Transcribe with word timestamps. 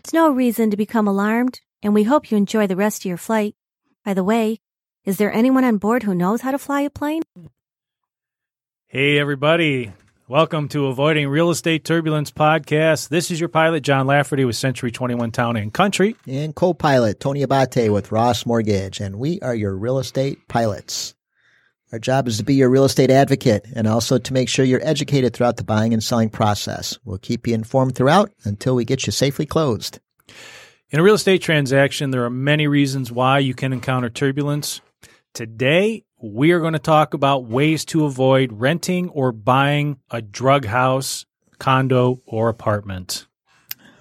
It's 0.00 0.12
no 0.12 0.32
reason 0.32 0.72
to 0.72 0.76
become 0.76 1.06
alarmed, 1.06 1.60
and 1.80 1.94
we 1.94 2.02
hope 2.02 2.32
you 2.32 2.36
enjoy 2.36 2.66
the 2.66 2.74
rest 2.74 3.02
of 3.02 3.04
your 3.04 3.18
flight. 3.18 3.54
By 4.04 4.14
the 4.14 4.24
way, 4.24 4.58
is 5.04 5.18
there 5.18 5.32
anyone 5.32 5.62
on 5.62 5.78
board 5.78 6.02
who 6.02 6.12
knows 6.12 6.40
how 6.40 6.50
to 6.50 6.58
fly 6.58 6.80
a 6.80 6.90
plane? 6.90 7.22
Hey, 8.88 9.20
everybody. 9.20 9.92
Welcome 10.26 10.66
to 10.70 10.88
Avoiding 10.88 11.28
Real 11.28 11.50
Estate 11.50 11.84
Turbulence 11.84 12.32
podcast. 12.32 13.10
This 13.10 13.30
is 13.30 13.38
your 13.38 13.48
pilot, 13.48 13.84
John 13.84 14.08
Lafferty 14.08 14.44
with 14.44 14.56
Century 14.56 14.90
21 14.90 15.30
Town 15.30 15.54
and 15.54 15.72
Country. 15.72 16.16
And 16.26 16.52
co 16.52 16.74
pilot, 16.74 17.20
Tony 17.20 17.42
Abate 17.42 17.92
with 17.92 18.10
Ross 18.10 18.44
Mortgage. 18.44 18.98
And 18.98 19.20
we 19.20 19.40
are 19.40 19.54
your 19.54 19.76
real 19.76 20.00
estate 20.00 20.48
pilots. 20.48 21.14
Our 21.92 21.98
job 21.98 22.26
is 22.26 22.38
to 22.38 22.42
be 22.42 22.54
your 22.54 22.70
real 22.70 22.86
estate 22.86 23.10
advocate 23.10 23.66
and 23.74 23.86
also 23.86 24.16
to 24.16 24.32
make 24.32 24.48
sure 24.48 24.64
you're 24.64 24.80
educated 24.82 25.34
throughout 25.34 25.58
the 25.58 25.64
buying 25.64 25.92
and 25.92 26.02
selling 26.02 26.30
process. 26.30 26.98
We'll 27.04 27.18
keep 27.18 27.46
you 27.46 27.54
informed 27.54 27.94
throughout 27.94 28.32
until 28.44 28.74
we 28.74 28.86
get 28.86 29.04
you 29.04 29.12
safely 29.12 29.44
closed. 29.44 30.00
In 30.88 31.00
a 31.00 31.02
real 31.02 31.16
estate 31.16 31.42
transaction, 31.42 32.10
there 32.10 32.24
are 32.24 32.30
many 32.30 32.66
reasons 32.66 33.12
why 33.12 33.40
you 33.40 33.52
can 33.52 33.74
encounter 33.74 34.08
turbulence. 34.08 34.80
Today, 35.34 36.04
we 36.22 36.52
are 36.52 36.60
going 36.60 36.72
to 36.72 36.78
talk 36.78 37.12
about 37.12 37.44
ways 37.44 37.84
to 37.86 38.06
avoid 38.06 38.52
renting 38.52 39.10
or 39.10 39.30
buying 39.30 39.98
a 40.10 40.22
drug 40.22 40.64
house, 40.64 41.26
condo, 41.58 42.22
or 42.24 42.48
apartment. 42.48 43.26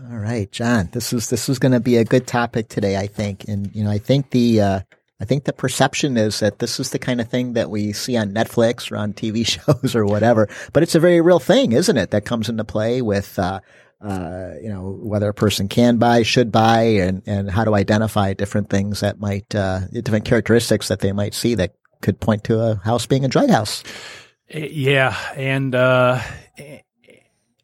All 0.09 0.17
right, 0.17 0.49
John. 0.49 0.89
This 0.93 1.11
is 1.11 1.29
this 1.29 1.49
is 1.49 1.59
going 1.59 1.73
to 1.73 1.79
be 1.79 1.97
a 1.97 2.05
good 2.05 2.25
topic 2.25 2.69
today, 2.69 2.97
I 2.97 3.07
think. 3.07 3.47
And 3.47 3.73
you 3.75 3.83
know, 3.83 3.91
I 3.91 3.97
think 3.97 4.31
the 4.31 4.61
uh, 4.61 4.79
I 5.21 5.25
think 5.25 5.43
the 5.43 5.53
perception 5.53 6.17
is 6.17 6.39
that 6.39 6.57
this 6.57 6.79
is 6.79 6.89
the 6.89 6.97
kind 6.97 7.21
of 7.21 7.29
thing 7.29 7.53
that 7.53 7.69
we 7.69 7.93
see 7.93 8.17
on 8.17 8.33
Netflix 8.33 8.91
or 8.91 8.97
on 8.97 9.13
TV 9.13 9.45
shows 9.83 9.95
or 9.95 10.03
whatever. 10.03 10.49
But 10.73 10.81
it's 10.81 10.95
a 10.95 10.99
very 10.99 11.21
real 11.21 11.39
thing, 11.39 11.73
isn't 11.73 11.95
it? 11.95 12.09
That 12.09 12.25
comes 12.25 12.49
into 12.49 12.63
play 12.63 13.03
with, 13.03 13.37
uh, 13.37 13.59
uh, 14.01 14.53
you 14.61 14.69
know, 14.69 14.97
whether 14.99 15.29
a 15.29 15.33
person 15.33 15.67
can 15.67 15.97
buy, 15.97 16.23
should 16.23 16.51
buy, 16.51 16.81
and, 16.81 17.21
and 17.27 17.51
how 17.51 17.63
to 17.63 17.75
identify 17.75 18.33
different 18.33 18.71
things 18.71 19.01
that 19.01 19.19
might, 19.19 19.53
uh, 19.53 19.81
different 19.89 20.25
characteristics 20.25 20.87
that 20.87 21.01
they 21.01 21.11
might 21.11 21.35
see 21.35 21.53
that 21.53 21.75
could 22.01 22.19
point 22.19 22.43
to 22.45 22.59
a 22.59 22.75
house 22.77 23.05
being 23.05 23.23
a 23.23 23.27
drug 23.27 23.51
house. 23.51 23.83
Eh, 24.49 24.69
yeah. 24.71 25.15
And, 25.35 25.75
uh, 25.75 26.19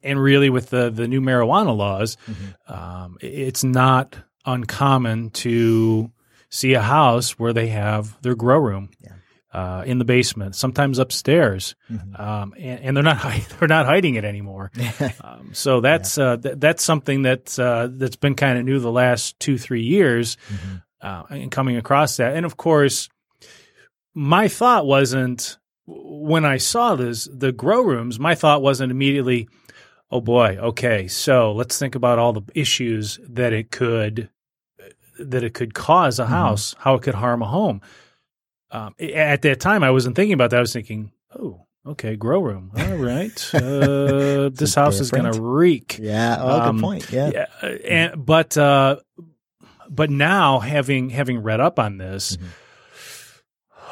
and 0.04 0.22
really 0.22 0.52
with 0.52 0.70
the, 0.70 0.92
the 0.92 1.08
new 1.08 1.22
marijuana 1.22 1.76
laws, 1.76 2.18
mm-hmm. 2.30 2.72
um, 2.72 3.18
it's 3.20 3.64
not 3.64 4.16
uncommon 4.46 5.32
to, 5.32 6.12
see 6.50 6.74
a 6.74 6.82
house 6.82 7.32
where 7.32 7.54
they 7.54 7.68
have 7.68 8.20
their 8.22 8.36
grow 8.36 8.58
room 8.58 8.90
yeah. 9.02 9.14
uh, 9.54 9.84
in 9.86 10.00
the 10.00 10.06
basement, 10.06 10.56
sometimes 10.56 11.00
upstairs, 11.00 11.76
mm-hmm. 11.92 12.16
um, 12.22 12.54
and, 12.58 12.80
and, 12.82 12.98
they're 12.98 13.04
not 13.04 13.22
they're 13.60 13.68
not 13.68 13.86
hiding 13.86 14.16
it 14.16 14.26
anymore. 14.26 14.72
um, 15.24 15.52
so 15.54 15.82
that's 15.82 16.18
yeah. 16.18 16.26
uh, 16.26 16.38
th- 16.38 16.56
that's 16.58 16.84
something 16.84 17.22
that's 17.22 17.60
uh, 17.60 17.90
that's 17.92 18.16
been 18.16 18.36
kind 18.36 18.58
of 18.58 18.66
new 18.66 18.80
the 18.80 18.92
last 18.92 19.40
two 19.40 19.58
three 19.58 19.84
years, 19.84 20.38
mm-hmm. 20.50 20.76
Uh, 21.00 21.24
and 21.30 21.52
coming 21.52 21.78
across 21.78 22.18
that. 22.18 22.36
And 22.36 22.44
of 22.44 22.58
course, 22.58 23.08
my 24.16 24.48
thought 24.48 24.88
wasn't 24.88 25.60
when 25.86 26.44
I 26.44 26.58
saw 26.58 26.96
this 26.96 27.30
the 27.32 27.52
grow 27.52 27.82
rooms. 27.82 28.20
My 28.20 28.36
thought 28.36 28.62
wasn't 28.62 28.92
immediately. 28.92 29.48
Oh 30.10 30.22
boy, 30.22 30.58
okay, 30.58 31.10
so 31.10 31.52
let's 31.52 31.78
think 31.78 31.94
about 31.94 32.18
all 32.18 32.32
the 32.32 32.42
issues 32.56 33.20
that 33.28 33.52
it 33.52 33.72
could 33.72 34.30
that 35.20 35.44
it 35.44 35.54
could 35.54 35.74
cause 35.74 36.20
a 36.20 36.24
mm-hmm. 36.24 36.32
house, 36.32 36.74
mm-hmm. 36.74 36.84
how 36.84 36.96
it 36.96 37.02
could 37.02 37.16
harm 37.16 37.42
a 37.42 37.48
home. 37.48 37.82
Um, 38.70 38.96
at 39.00 39.42
that 39.44 39.60
time, 39.60 39.84
I 39.84 39.92
wasn't 39.92 40.16
thinking 40.16 40.34
about 40.34 40.50
that. 40.50 40.58
I 40.58 40.62
was 40.62 40.74
thinking, 40.74 41.12
oh, 41.38 41.66
okay, 41.86 42.16
grow 42.16 42.42
room. 42.42 42.72
All 42.78 42.96
right, 42.96 43.50
uh, 43.54 44.50
this 44.50 44.76
house 44.76 45.00
is 45.00 45.12
going 45.12 45.32
to 45.32 45.42
reek. 45.42 45.98
Yeah, 46.00 46.38
oh, 46.40 46.62
um, 46.62 46.76
good 46.78 46.82
point. 46.82 47.12
Yeah, 47.12 47.32
yeah 47.34 47.46
uh, 47.62 47.66
and 47.66 48.26
but 48.26 48.58
uh, 48.58 48.98
but 49.90 50.10
now 50.10 50.60
having 50.60 51.10
having 51.10 51.42
read 51.42 51.60
up 51.60 51.80
on 51.80 51.98
this. 51.98 52.38
Mm-hmm. 52.38 52.48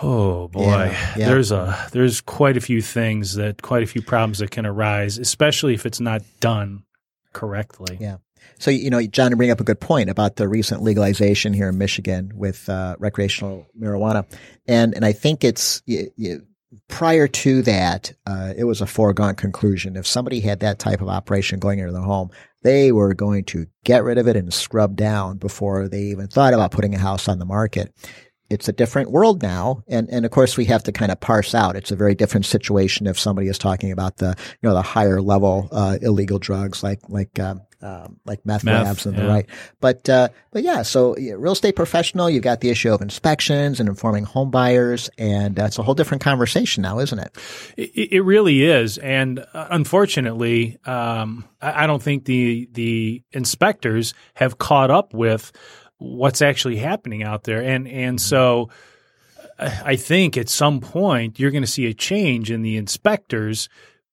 Oh 0.01 0.49
boy, 0.49 0.61
yeah, 0.61 1.13
yeah. 1.15 1.27
there's 1.29 1.51
a 1.51 1.87
there's 1.93 2.19
quite 2.19 2.57
a 2.57 2.61
few 2.61 2.81
things 2.81 3.35
that 3.35 3.61
quite 3.61 3.81
a 3.81 3.87
few 3.87 4.01
problems 4.01 4.39
that 4.39 4.51
can 4.51 4.65
arise, 4.65 5.17
especially 5.17 5.73
if 5.73 5.85
it's 5.85 6.01
not 6.01 6.21
done 6.41 6.83
correctly. 7.31 7.97
Yeah. 8.01 8.17
So, 8.59 8.71
you 8.71 8.89
know, 8.89 9.01
John, 9.05 9.31
you 9.31 9.37
bring 9.37 9.51
up 9.51 9.59
a 9.59 9.65
good 9.65 9.79
point 9.79 10.09
about 10.09 10.37
the 10.37 10.47
recent 10.47 10.81
legalization 10.81 11.53
here 11.53 11.69
in 11.69 11.77
Michigan 11.77 12.31
with 12.35 12.69
uh, 12.69 12.95
recreational 12.99 13.67
marijuana. 13.79 14.25
And, 14.67 14.93
and 14.95 15.05
I 15.05 15.11
think 15.11 15.43
it's, 15.43 15.81
you, 15.85 16.09
you, 16.15 16.45
prior 16.87 17.27
to 17.27 17.61
that, 17.63 18.13
uh, 18.25 18.53
it 18.55 18.63
was 18.63 18.81
a 18.81 18.87
foregone 18.87 19.35
conclusion. 19.35 19.95
If 19.95 20.07
somebody 20.07 20.39
had 20.39 20.61
that 20.61 20.79
type 20.79 21.01
of 21.01 21.09
operation 21.09 21.59
going 21.59 21.79
into 21.79 21.91
the 21.91 22.01
home, 22.01 22.29
they 22.63 22.91
were 22.91 23.13
going 23.13 23.43
to 23.45 23.67
get 23.83 24.03
rid 24.03 24.17
of 24.17 24.27
it 24.27 24.35
and 24.35 24.53
scrub 24.53 24.95
down 24.95 25.37
before 25.37 25.87
they 25.87 26.01
even 26.03 26.27
thought 26.27 26.53
about 26.53 26.71
putting 26.71 26.95
a 26.95 26.99
house 26.99 27.27
on 27.27 27.39
the 27.39 27.45
market 27.45 27.93
it's 28.49 28.69
a 28.69 28.73
different 28.73 29.11
world 29.11 29.41
now. 29.41 29.83
And, 29.87 30.09
and 30.09 30.25
of 30.25 30.31
course 30.31 30.57
we 30.57 30.65
have 30.65 30.83
to 30.83 30.91
kind 30.91 31.11
of 31.11 31.19
parse 31.19 31.55
out. 31.55 31.75
It's 31.75 31.91
a 31.91 31.95
very 31.95 32.15
different 32.15 32.45
situation 32.45 33.07
if 33.07 33.19
somebody 33.19 33.47
is 33.47 33.57
talking 33.57 33.91
about 33.91 34.17
the, 34.17 34.35
you 34.61 34.69
know, 34.69 34.75
the 34.75 34.81
higher 34.81 35.21
level, 35.21 35.67
uh, 35.71 35.97
illegal 36.01 36.39
drugs 36.39 36.83
like, 36.83 36.99
like, 37.09 37.39
uh, 37.39 37.55
um, 37.85 38.19
like 38.25 38.45
meth, 38.45 38.63
meth 38.63 38.85
labs 38.85 39.05
and 39.05 39.15
yeah. 39.15 39.21
the 39.21 39.27
right. 39.29 39.45
But, 39.79 40.09
uh, 40.09 40.29
but 40.51 40.63
yeah, 40.63 40.81
so 40.81 41.15
yeah, 41.17 41.33
real 41.37 41.53
estate 41.53 41.75
professional, 41.75 42.29
you've 42.29 42.43
got 42.43 42.61
the 42.61 42.69
issue 42.69 42.91
of 42.93 43.01
inspections 43.01 43.79
and 43.79 43.87
informing 43.87 44.23
home 44.23 44.49
buyers. 44.49 45.09
And 45.17 45.55
that's 45.55 45.77
a 45.77 45.83
whole 45.83 45.95
different 45.95 46.23
conversation 46.23 46.81
now, 46.81 46.99
isn't 46.99 47.19
it? 47.19 47.37
It, 47.77 48.13
it 48.13 48.21
really 48.21 48.63
is. 48.63 48.97
And 48.97 49.45
uh, 49.53 49.67
unfortunately, 49.69 50.77
um, 50.85 51.45
I, 51.61 51.83
I 51.83 51.87
don't 51.87 52.01
think 52.01 52.25
the, 52.25 52.67
the 52.71 53.23
inspectors 53.31 54.13
have 54.33 54.57
caught 54.57 54.91
up 54.91 55.13
with, 55.13 55.51
what's 55.97 56.41
actually 56.41 56.77
happening 56.77 57.23
out 57.23 57.43
there. 57.43 57.63
And 57.63 57.87
and 57.87 58.19
so 58.19 58.69
I 59.57 59.95
think 59.95 60.37
at 60.37 60.49
some 60.49 60.81
point 60.81 61.39
you're 61.39 61.51
going 61.51 61.63
to 61.63 61.67
see 61.67 61.85
a 61.85 61.93
change 61.93 62.51
in 62.51 62.61
the 62.61 62.77
inspectors 62.77 63.69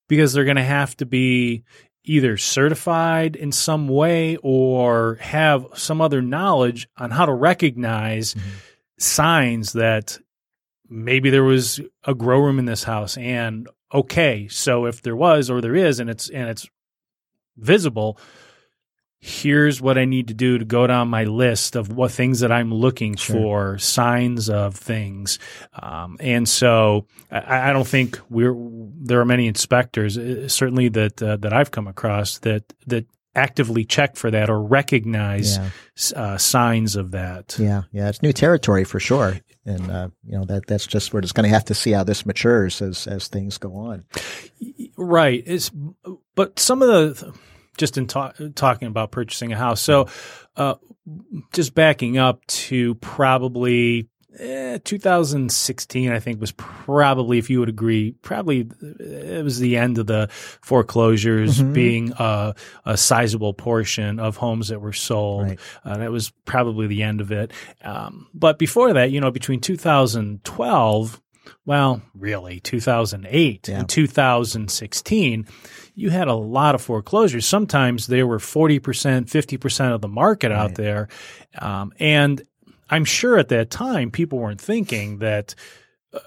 because 0.07 0.33
they're 0.33 0.45
going 0.45 0.57
to 0.57 0.63
have 0.63 0.95
to 0.97 1.05
be 1.05 1.63
either 2.03 2.37
certified 2.37 3.35
in 3.35 3.51
some 3.51 3.87
way 3.87 4.37
or 4.43 5.15
have 5.15 5.65
some 5.75 6.01
other 6.01 6.21
knowledge 6.21 6.87
on 6.97 7.11
how 7.11 7.25
to 7.25 7.33
recognize 7.33 8.33
mm-hmm. 8.33 8.49
signs 8.97 9.73
that 9.73 10.19
maybe 10.89 11.29
there 11.29 11.43
was 11.43 11.79
a 12.03 12.13
grow 12.13 12.39
room 12.39 12.59
in 12.59 12.65
this 12.65 12.83
house 12.83 13.17
and 13.17 13.67
okay 13.93 14.47
so 14.47 14.85
if 14.85 15.01
there 15.01 15.15
was 15.15 15.49
or 15.49 15.61
there 15.61 15.75
is 15.75 15.99
and 15.99 16.09
it's 16.09 16.29
and 16.29 16.49
it's 16.49 16.67
visible 17.57 18.17
here's 19.25 19.79
what 19.81 19.97
I 19.97 20.03
need 20.03 20.27
to 20.27 20.33
do 20.33 20.57
to 20.57 20.65
go 20.65 20.85
down 20.85 21.07
my 21.07 21.23
list 21.23 21.77
of 21.77 21.87
what 21.93 22.11
things 22.11 22.41
that 22.41 22.51
I'm 22.51 22.73
looking 22.73 23.15
sure. 23.15 23.35
for, 23.35 23.77
signs 23.77 24.49
of 24.49 24.75
things. 24.75 25.39
Um, 25.81 26.17
and 26.19 26.47
so 26.47 27.07
I, 27.31 27.69
I, 27.69 27.73
don't 27.73 27.87
think 27.87 28.19
we're, 28.29 28.53
there 28.53 29.21
are 29.21 29.25
many 29.25 29.47
inspectors, 29.47 30.17
uh, 30.17 30.49
certainly 30.49 30.89
that, 30.89 31.23
uh, 31.23 31.37
that 31.37 31.53
I've 31.53 31.71
come 31.71 31.87
across 31.87 32.39
that, 32.39 32.73
that 32.87 33.05
actively 33.33 33.85
check 33.85 34.17
for 34.17 34.29
that 34.29 34.49
or 34.49 34.61
recognize 34.61 35.57
yeah. 35.57 35.69
uh, 36.17 36.37
signs 36.37 36.97
of 36.97 37.11
that. 37.11 37.55
Yeah. 37.57 37.83
Yeah. 37.93 38.09
It's 38.09 38.21
new 38.21 38.33
territory 38.33 38.83
for 38.83 38.99
sure. 38.99 39.39
And, 39.65 39.89
uh, 39.89 40.09
you 40.25 40.37
know, 40.37 40.43
that, 40.43 40.67
that's 40.67 40.85
just, 40.85 41.13
we're 41.13 41.21
just 41.21 41.33
going 41.33 41.45
to 41.45 41.53
have 41.53 41.65
to 41.65 41.73
see 41.73 41.91
how 41.91 42.03
this 42.03 42.25
matures 42.25 42.81
as, 42.81 43.07
as 43.07 43.29
things 43.29 43.57
go 43.57 43.73
on. 43.73 44.03
Right. 44.97 45.41
It's, 45.45 45.71
but 46.35 46.59
some 46.59 46.81
of 46.81 46.89
the, 46.89 47.33
just 47.77 47.97
in 47.97 48.07
talk, 48.07 48.35
talking 48.55 48.87
about 48.87 49.11
purchasing 49.11 49.51
a 49.51 49.57
house. 49.57 49.81
So, 49.81 50.07
uh, 50.55 50.75
just 51.51 51.75
backing 51.75 52.17
up 52.17 52.45
to 52.47 52.95
probably 52.95 54.07
eh, 54.39 54.77
2016, 54.83 56.11
I 56.11 56.19
think 56.19 56.39
was 56.39 56.53
probably, 56.53 57.37
if 57.37 57.49
you 57.49 57.59
would 57.59 57.69
agree, 57.69 58.13
probably 58.21 58.69
it 58.81 59.43
was 59.43 59.59
the 59.59 59.77
end 59.77 59.97
of 59.97 60.07
the 60.07 60.29
foreclosures 60.31 61.59
mm-hmm. 61.59 61.73
being 61.73 62.13
a, 62.17 62.55
a, 62.85 62.97
sizable 62.97 63.53
portion 63.53 64.19
of 64.19 64.37
homes 64.37 64.69
that 64.69 64.79
were 64.79 64.93
sold. 64.93 65.43
Right. 65.43 65.59
Uh, 65.83 65.97
that 65.97 66.11
was 66.11 66.31
probably 66.45 66.87
the 66.87 67.03
end 67.03 67.19
of 67.19 67.31
it. 67.31 67.51
Um, 67.83 68.27
but 68.33 68.57
before 68.57 68.93
that, 68.93 69.11
you 69.11 69.19
know, 69.19 69.31
between 69.31 69.59
2012 69.59 71.19
well, 71.65 72.01
really, 72.13 72.59
2008 72.59 73.67
yeah. 73.67 73.79
and 73.79 73.89
2016, 73.89 75.47
you 75.95 76.09
had 76.09 76.27
a 76.27 76.33
lot 76.33 76.75
of 76.75 76.81
foreclosures. 76.81 77.45
Sometimes 77.45 78.07
there 78.07 78.25
were 78.25 78.39
40%, 78.39 78.79
50% 78.79 79.93
of 79.93 80.01
the 80.01 80.07
market 80.07 80.49
right. 80.49 80.59
out 80.59 80.75
there. 80.75 81.07
Um, 81.57 81.93
and 81.99 82.41
I'm 82.89 83.05
sure 83.05 83.37
at 83.37 83.49
that 83.49 83.69
time, 83.69 84.11
people 84.11 84.39
weren't 84.39 84.61
thinking 84.61 85.19
that, 85.19 85.55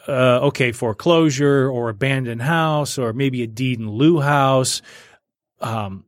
uh, 0.08 0.40
okay, 0.46 0.72
foreclosure 0.72 1.68
or 1.68 1.88
abandoned 1.88 2.42
house 2.42 2.98
or 2.98 3.12
maybe 3.12 3.42
a 3.42 3.46
deed 3.46 3.78
in 3.78 3.90
lieu 3.90 4.20
house. 4.20 4.82
Um, 5.60 6.04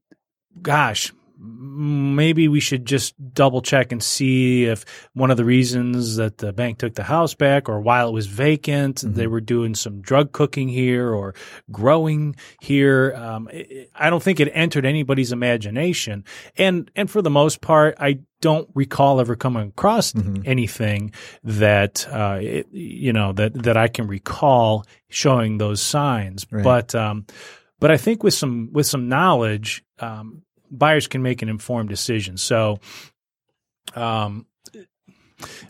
gosh, 0.60 1.12
maybe 1.40 2.49
we 2.49 2.61
should 2.61 2.85
just 2.85 3.14
double 3.32 3.62
check 3.62 3.93
and 3.93 4.02
see 4.02 4.64
if 4.64 4.85
one 5.12 5.31
of 5.31 5.37
the 5.37 5.44
reasons 5.44 6.17
that 6.17 6.38
the 6.38 6.52
bank 6.52 6.79
took 6.79 6.94
the 6.94 7.05
house 7.05 7.35
back 7.35 7.69
or 7.69 7.81
while 7.81 8.08
it 8.08 8.12
was 8.12 8.26
vacant, 8.26 8.96
Mm-hmm. 8.96 9.14
they 9.14 9.26
were 9.26 9.40
doing 9.40 9.75
some 9.75 10.00
drug 10.00 10.32
cooking 10.32 10.69
here 10.69 11.12
or 11.14 11.35
growing 11.70 12.35
here. 12.61 13.14
Um, 13.17 13.49
it- 13.52 13.90
I 13.94 14.11
don't 14.11 14.23
think 14.23 14.40
it 14.40 14.50
entered 14.52 14.85
anybody's 14.85 15.31
imagination. 15.32 16.25
And, 16.56 16.90
and 16.96 17.11
for 17.11 17.23
the 17.23 17.31
most 17.31 17.61
part, 17.61 17.94
I 18.00 18.20
don't 18.41 18.69
recall 18.75 19.20
ever 19.20 19.37
coming 19.37 19.69
across 19.69 20.12
Mm-hmm. 20.12 20.43
anything 20.46 21.12
that, 21.44 22.06
uh, 22.11 22.38
it, 22.41 22.67
you 22.73 23.12
know, 23.12 23.32
that, 23.32 23.55
that 23.62 23.76
I 23.76 23.88
can 23.88 24.06
recall 24.08 24.84
showing 25.08 25.58
those 25.58 25.81
signs. 25.81 26.46
Right. 26.50 26.64
But, 26.64 26.94
um, 26.94 27.26
but 27.81 27.91
I 27.93 27.96
think 27.96 28.23
with 28.25 28.34
some, 28.34 28.70
with 28.73 28.87
some 28.87 29.08
knowledge, 29.08 29.84
um, 30.00 30.43
buyers 30.70 31.06
can 31.06 31.23
make 31.23 31.43
an 31.43 31.49
informed 31.49 31.88
decision. 31.88 32.37
So, 32.37 32.81
um, 33.94 34.47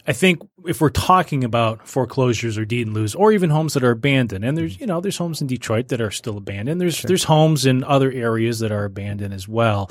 I 0.06 0.14
think 0.14 0.40
if 0.66 0.80
we're 0.80 0.88
talking 0.88 1.44
about 1.44 1.86
foreclosures 1.86 2.56
or 2.56 2.64
deed 2.64 2.86
and 2.86 2.96
lieu's, 2.96 3.14
or 3.14 3.32
even 3.32 3.50
homes 3.50 3.74
that 3.74 3.84
are 3.84 3.90
abandoned, 3.90 4.44
and 4.44 4.56
there's 4.56 4.80
you 4.80 4.86
know 4.86 5.00
there's 5.00 5.18
homes 5.18 5.42
in 5.42 5.46
Detroit 5.46 5.88
that 5.88 6.00
are 6.00 6.10
still 6.10 6.38
abandoned. 6.38 6.80
There's 6.80 7.02
there's 7.02 7.24
homes 7.24 7.66
in 7.66 7.84
other 7.84 8.10
areas 8.10 8.60
that 8.60 8.72
are 8.72 8.84
abandoned 8.86 9.34
as 9.34 9.46
well. 9.46 9.90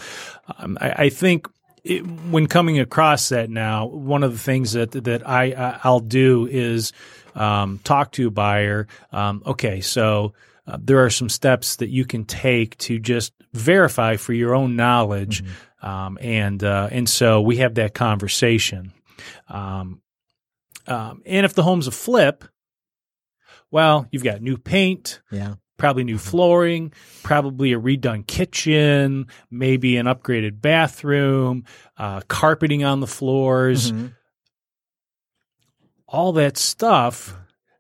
Um, 0.58 0.78
I, 0.82 0.90
I 1.06 1.10
think 1.10 1.48
it, 1.84 2.00
when 2.00 2.48
coming 2.48 2.80
across 2.80 3.30
that 3.30 3.52
now, 3.52 3.86
one 3.86 4.24
of 4.24 4.32
the 4.32 4.40
things 4.40 4.72
that 4.72 4.92
that 4.92 5.28
I 5.28 5.52
I- 5.52 5.80
I'll 5.84 6.00
do 6.00 6.48
is 6.48 6.92
um, 7.36 7.80
talk 7.84 8.12
to 8.14 8.28
a 8.28 8.32
buyer. 8.32 8.88
Um, 9.12 9.44
okay, 9.46 9.82
so 9.82 10.34
uh, 10.68 10.78
there 10.82 11.04
are 11.04 11.10
some 11.10 11.30
steps 11.30 11.78
that 11.78 11.90
you 11.90 12.06
can 12.06 12.26
take 12.26 12.78
to 12.80 13.00
just 13.00 13.34
verify 13.54 14.18
for 14.18 14.34
your 14.34 14.54
own 14.54 14.76
knowledge, 14.76 15.44
um, 15.82 16.18
and 16.22 16.64
uh, 16.64 16.90
and 16.92 17.08
so 17.08 17.42
we 17.42 17.58
have 17.58 17.76
that 17.76 17.94
conversation. 17.94 18.92
Um, 19.48 20.02
um, 20.88 21.22
and 21.26 21.46
if 21.46 21.54
the 21.54 21.64
home's 21.64 21.88
a 21.88 21.92
flip, 21.92 22.44
well, 23.72 24.08
you've 24.12 24.24
got 24.24 24.42
new 24.42 24.58
paint, 24.58 25.22
Yeah. 25.32 25.56
probably 25.78 26.04
new 26.04 26.18
flooring, 26.18 26.94
probably 27.24 27.74
a 27.74 27.80
redone 27.80 28.26
kitchen, 28.26 29.28
maybe 29.52 29.98
an 29.98 30.06
upgraded 30.06 30.62
bathroom, 30.62 31.66
uh, 31.98 32.22
carpeting 32.28 32.84
on 32.84 33.00
the 33.00 33.08
floors, 33.08 33.92
Mhm. 33.92 34.14
all 36.08 36.32
that 36.34 36.58
stuff. 36.58 37.36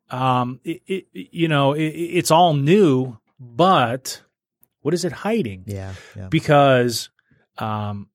Um, 0.09 0.59
it, 0.63 0.81
it, 0.87 1.07
you 1.13 1.47
know, 1.47 1.73
it, 1.73 1.83
it's 1.87 2.31
all 2.31 2.53
new, 2.53 3.17
but 3.39 4.21
what 4.81 4.93
is 4.93 5.03
it 5.05 5.11
hiding? 5.11 5.63
Yeah. 5.67 5.93
Yeah. 6.15 6.27
because 6.29 7.09
um, 7.57 8.07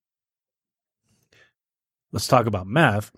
let's 2.12 2.26
talk 2.26 2.46
about 2.46 2.66
meth. 2.66 3.10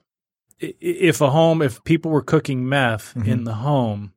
If 0.60 1.20
a 1.20 1.30
home, 1.30 1.62
if 1.62 1.82
people 1.84 2.10
were 2.10 2.22
cooking 2.22 2.68
meth 2.68 3.14
Mhm. 3.14 3.26
in 3.28 3.44
the 3.44 3.54
home, 3.54 4.12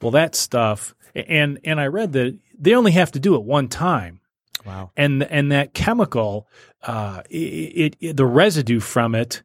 well, 0.00 0.10
that 0.12 0.34
stuff, 0.34 0.94
and 1.14 1.58
and 1.64 1.80
I 1.80 1.86
read 1.86 2.12
that 2.12 2.38
they 2.58 2.74
only 2.74 2.92
have 2.92 3.10
to 3.12 3.18
do 3.20 3.34
it 3.34 3.42
one 3.42 3.68
time, 3.68 4.20
Wow. 4.64 4.90
and 4.96 5.22
and 5.24 5.50
that 5.52 5.72
chemical, 5.74 6.46
uh, 6.82 7.22
it, 7.30 7.96
it 8.00 8.16
the 8.16 8.26
residue 8.26 8.80
from 8.80 9.14
it 9.14 9.42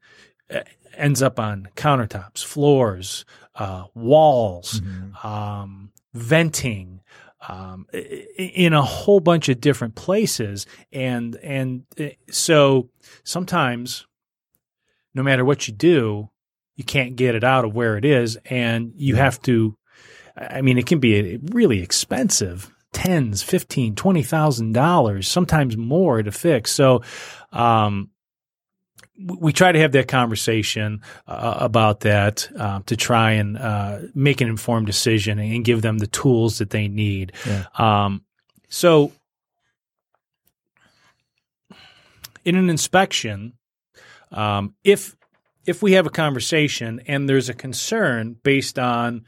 uh, 0.53 0.59
ends 0.95 1.21
up 1.21 1.39
on 1.39 1.69
countertops, 1.75 2.43
floors, 2.43 3.23
uh, 3.55 3.85
walls, 3.93 4.81
Mhm. 4.81 5.25
um, 5.25 5.91
venting, 6.13 7.01
um, 7.49 7.85
in 8.37 8.73
a 8.73 8.83
whole 8.83 9.19
bunch 9.19 9.49
of 9.49 9.59
different 9.59 9.95
places, 9.95 10.65
and 10.93 11.35
and 11.37 11.83
uh, 11.99 12.09
so 12.29 12.89
sometimes, 13.23 14.05
no 15.15 15.23
matter 15.23 15.43
what 15.43 15.67
you 15.67 15.73
do, 15.73 16.29
you 16.75 16.83
can't 16.83 17.15
get 17.15 17.33
it 17.35 17.43
out 17.43 17.65
of 17.65 17.73
where 17.73 17.97
it 17.97 18.05
is, 18.05 18.37
and 18.45 18.93
you 18.95 19.15
have 19.15 19.41
to. 19.41 19.75
I 20.37 20.61
mean, 20.61 20.77
it 20.77 20.85
can 20.85 20.99
be 20.99 21.39
really 21.51 21.81
expensive. 21.81 22.71
Tens, 22.93 23.41
fifteen, 23.41 23.95
twenty 23.95 24.21
thousand 24.23 24.73
dollars, 24.73 25.27
sometimes 25.27 25.75
more 25.75 26.21
to 26.21 26.31
fix. 26.31 26.71
So, 26.71 27.01
um, 27.51 28.10
we 29.17 29.53
try 29.53 29.71
to 29.71 29.79
have 29.79 29.91
that 29.91 30.07
conversation 30.07 31.01
uh, 31.27 31.57
about 31.59 32.01
that 32.01 32.49
uh, 32.57 32.79
to 32.85 32.95
try 32.95 33.31
and 33.31 33.57
uh, 33.57 33.99
make 34.15 34.41
an 34.41 34.47
informed 34.47 34.87
decision 34.87 35.37
and 35.39 35.63
give 35.63 35.81
them 35.81 35.97
the 35.97 36.07
tools 36.07 36.57
that 36.57 36.69
they 36.69 36.87
need. 36.87 37.33
Yeah. 37.45 37.65
Um, 37.77 38.23
so, 38.69 39.11
in 42.43 42.55
an 42.55 42.69
inspection, 42.69 43.53
um, 44.31 44.75
if 44.83 45.15
if 45.65 45.83
we 45.83 45.93
have 45.93 46.07
a 46.07 46.11
conversation 46.11 47.01
and 47.05 47.29
there's 47.29 47.49
a 47.49 47.53
concern 47.53 48.35
based 48.43 48.79
on 48.79 49.25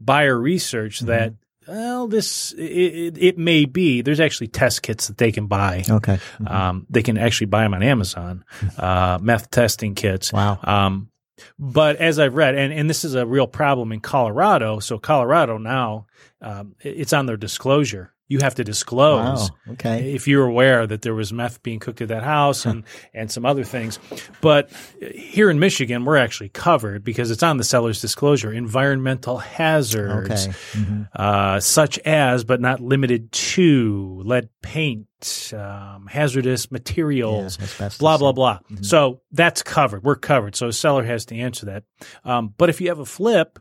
buyer 0.00 0.36
research 0.36 1.00
that 1.00 1.34
well 1.68 2.08
this 2.08 2.52
it, 2.52 3.16
it, 3.18 3.38
may 3.38 3.64
be 3.64 4.02
there's 4.02 4.20
actually 4.20 4.48
test 4.48 4.82
kits 4.82 5.08
that 5.08 5.18
they 5.18 5.30
can 5.32 5.46
buy 5.46 5.84
Okay. 5.88 6.18
um, 6.46 6.86
they 6.90 7.02
can 7.02 7.18
actually 7.18 7.46
buy 7.46 7.62
them 7.62 7.74
on 7.74 7.82
Amazon, 7.82 8.44
uh, 8.78 9.18
meth 9.20 9.50
testing 9.50 9.94
kits. 9.94 10.32
Wow. 10.32 10.58
Um, 10.62 11.10
but 11.58 11.96
as 11.96 12.18
I've 12.18 12.34
read, 12.34 12.54
and, 12.54 12.72
and 12.72 12.88
this 12.88 13.04
is 13.04 13.14
a 13.14 13.24
real 13.26 13.46
problem 13.46 13.92
in 13.92 14.00
Colorado. 14.00 14.78
So 14.78 14.98
Colorado 14.98 15.56
now, 15.58 16.06
um, 16.42 16.74
it's 16.80 17.12
on 17.12 17.26
their 17.26 17.38
disclosure. 17.38 18.12
You 18.30 18.38
have 18.38 18.54
to 18.54 18.64
disclose 18.64 19.50
Wow. 19.50 19.56
Okay. 19.72 20.14
if 20.14 20.26
you're 20.28 20.46
aware 20.46 20.86
that 20.86 21.02
there 21.02 21.14
was 21.14 21.32
meth 21.32 21.62
being 21.64 21.80
cooked 21.80 22.00
at 22.00 22.08
that 22.08 22.22
house 22.22 22.64
and, 22.64 22.84
and 23.14 23.28
some 23.30 23.44
other 23.44 23.64
things. 23.64 23.98
But 24.40 24.70
here 25.14 25.50
in 25.50 25.58
Michigan, 25.58 26.04
we're 26.04 26.16
actually 26.16 26.48
covered 26.50 27.02
because 27.04 27.32
it's 27.32 27.42
on 27.42 27.56
the 27.56 27.64
seller's 27.64 28.00
disclosure. 28.00 28.52
Environmental 28.52 29.38
hazards, 29.38 30.30
Okay. 30.46 30.52
Mhm. 30.80 31.08
uh, 31.14 31.58
such 31.60 31.98
as, 32.00 32.44
but 32.44 32.60
not 32.60 32.80
limited 32.80 33.32
to, 33.32 34.22
lead 34.24 34.48
paint, 34.62 35.52
um, 35.54 36.06
hazardous 36.08 36.70
materials, 36.70 37.58
Yeah, 37.80 37.88
blah, 37.98 38.16
blah, 38.16 38.32
blah. 38.32 38.60
So 38.82 39.22
that's 39.32 39.62
covered. 39.64 40.04
We're 40.04 40.14
covered. 40.14 40.54
So 40.54 40.68
a 40.68 40.72
seller 40.72 41.02
has 41.04 41.24
to 41.26 41.36
answer 41.36 41.66
that. 41.66 41.82
Um, 42.24 42.54
but 42.56 42.68
if 42.70 42.80
you 42.80 42.88
have 42.88 43.00
a 43.00 43.04
flip 43.04 43.58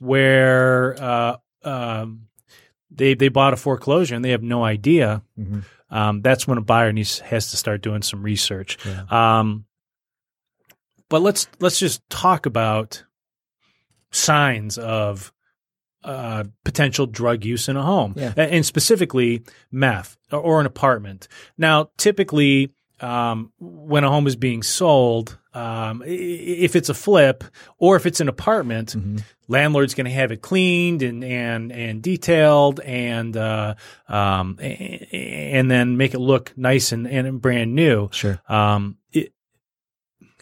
where 0.00 1.00
uh, 1.02 1.36
um, 1.64 2.27
they, 2.90 3.14
they 3.14 3.28
bought 3.28 3.52
a 3.52 3.56
foreclosure 3.56 4.14
and 4.14 4.24
they 4.24 4.30
have 4.30 4.42
no 4.42 4.64
idea, 4.64 5.22
Mhm. 5.38 5.64
um, 5.90 6.22
that's 6.22 6.46
when 6.46 6.58
a 6.58 6.62
buyer 6.62 6.92
needs 6.92 7.18
has 7.20 7.50
to 7.50 7.56
start 7.56 7.82
doing 7.82 8.02
some 8.02 8.22
research. 8.22 8.78
Yeah. 8.84 9.04
Um, 9.38 9.64
but 11.08 11.22
let's 11.22 11.48
let's 11.60 11.78
just 11.78 12.08
talk 12.10 12.44
about 12.46 13.04
signs 14.10 14.78
of 14.78 15.32
uh, 16.04 16.44
potential 16.64 17.06
drug 17.06 17.44
use 17.44 17.68
in 17.68 17.76
a 17.76 17.82
home, 17.82 18.14
Yeah. 18.16 18.32
And 18.36 18.64
specifically 18.64 19.42
meth 19.70 20.16
or 20.30 20.60
an 20.60 20.66
apartment. 20.66 21.28
Now, 21.58 21.90
typically, 21.98 22.70
um, 23.00 23.52
when 23.58 24.04
a 24.04 24.10
home 24.10 24.26
is 24.26 24.36
being 24.36 24.62
sold, 24.62 25.38
um, 25.54 26.02
if 26.06 26.76
it's 26.76 26.88
a 26.88 26.94
flip 26.94 27.42
or 27.78 27.96
if 27.96 28.06
it's 28.06 28.20
an 28.20 28.28
apartment, 28.28 28.94
Mhm. 28.96 29.22
landlord's 29.48 29.94
going 29.94 30.04
to 30.04 30.10
have 30.12 30.30
it 30.30 30.42
cleaned 30.42 31.02
and 31.02 31.24
and 31.24 31.72
and 31.72 32.02
detailed 32.02 32.80
and 32.80 33.36
uh, 33.36 33.74
um, 34.08 34.58
and 34.60 35.70
then 35.70 35.96
make 35.96 36.14
it 36.14 36.18
look 36.20 36.52
nice 36.56 36.92
and, 36.92 37.06
and 37.06 37.40
brand 37.40 37.74
new. 37.74 38.08
Sure. 38.12 38.40
Um, 38.48 38.97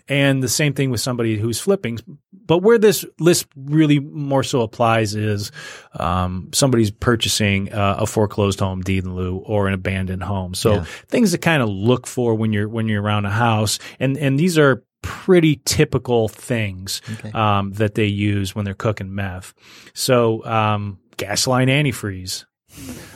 and 0.09 0.43
the 0.43 0.49
same 0.49 0.73
thing 0.75 0.91
with 0.91 1.01
somebody 1.01 1.37
who's 1.39 1.59
flipping. 1.61 1.99
But 2.47 2.59
where 2.59 2.79
this 2.79 3.05
list 3.19 3.47
really 3.57 3.99
more 3.99 4.45
so 4.45 4.61
applies 4.63 5.15
is 5.17 5.51
um, 5.99 6.51
somebody's 6.55 6.91
purchasing 6.93 7.73
uh, 7.73 7.97
a 8.01 8.07
foreclosed 8.07 8.61
home, 8.61 8.83
deed 8.83 9.05
in 9.05 9.17
lieu, 9.17 9.37
or 9.39 9.67
an 9.67 9.75
abandoned 9.75 10.23
home. 10.23 10.55
So 10.55 10.75
Yeah. 10.75 10.85
things 11.09 11.33
to 11.33 11.39
kind 11.39 11.63
of 11.63 11.69
look 11.69 12.07
for 12.07 12.35
when 12.37 12.53
you're 12.53 12.69
when 12.69 12.87
you're 12.89 13.03
around 13.03 13.25
a 13.25 13.31
house, 13.31 13.79
and 13.99 14.17
and 14.17 14.39
these 14.39 14.59
are 14.59 14.85
pretty 15.03 15.61
typical 15.65 16.29
things 16.29 17.01
Okay. 17.15 17.31
um, 17.33 17.73
that 17.73 17.95
they 17.95 18.07
use 18.07 18.55
when 18.55 18.65
they're 18.65 18.75
cooking 18.75 19.15
meth. 19.15 19.55
So 19.95 20.45
um, 20.45 20.99
gas 21.17 21.47
line 21.47 21.69
antifreeze 21.69 22.45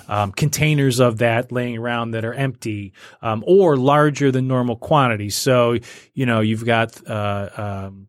um, 0.09 0.33
containers 0.33 1.01
of 1.01 1.19
that 1.19 1.53
laying 1.53 1.77
around 1.79 2.13
that 2.13 2.25
are 2.25 2.35
empty 2.35 2.93
um, 3.23 3.45
or 3.47 3.77
larger 3.77 4.31
than 4.33 4.49
normal 4.49 4.77
quantities. 4.77 5.37
So, 5.37 5.77
you 6.15 6.27
know, 6.27 6.41
you've 6.41 6.65
got, 6.65 7.01
uh, 7.09 7.49
um, 7.57 8.09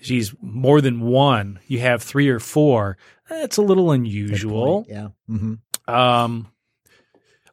geez, 0.00 0.34
more 0.40 0.80
than 0.80 1.00
one. 1.00 1.60
You 1.66 1.80
have 1.80 2.02
three 2.02 2.28
or 2.28 2.40
four. 2.40 2.96
That's 3.28 3.58
a 3.58 3.62
little 3.62 3.90
unusual. 3.92 4.86
Yeah. 4.88 5.08
hmm 5.28 5.54
Um, 5.86 6.48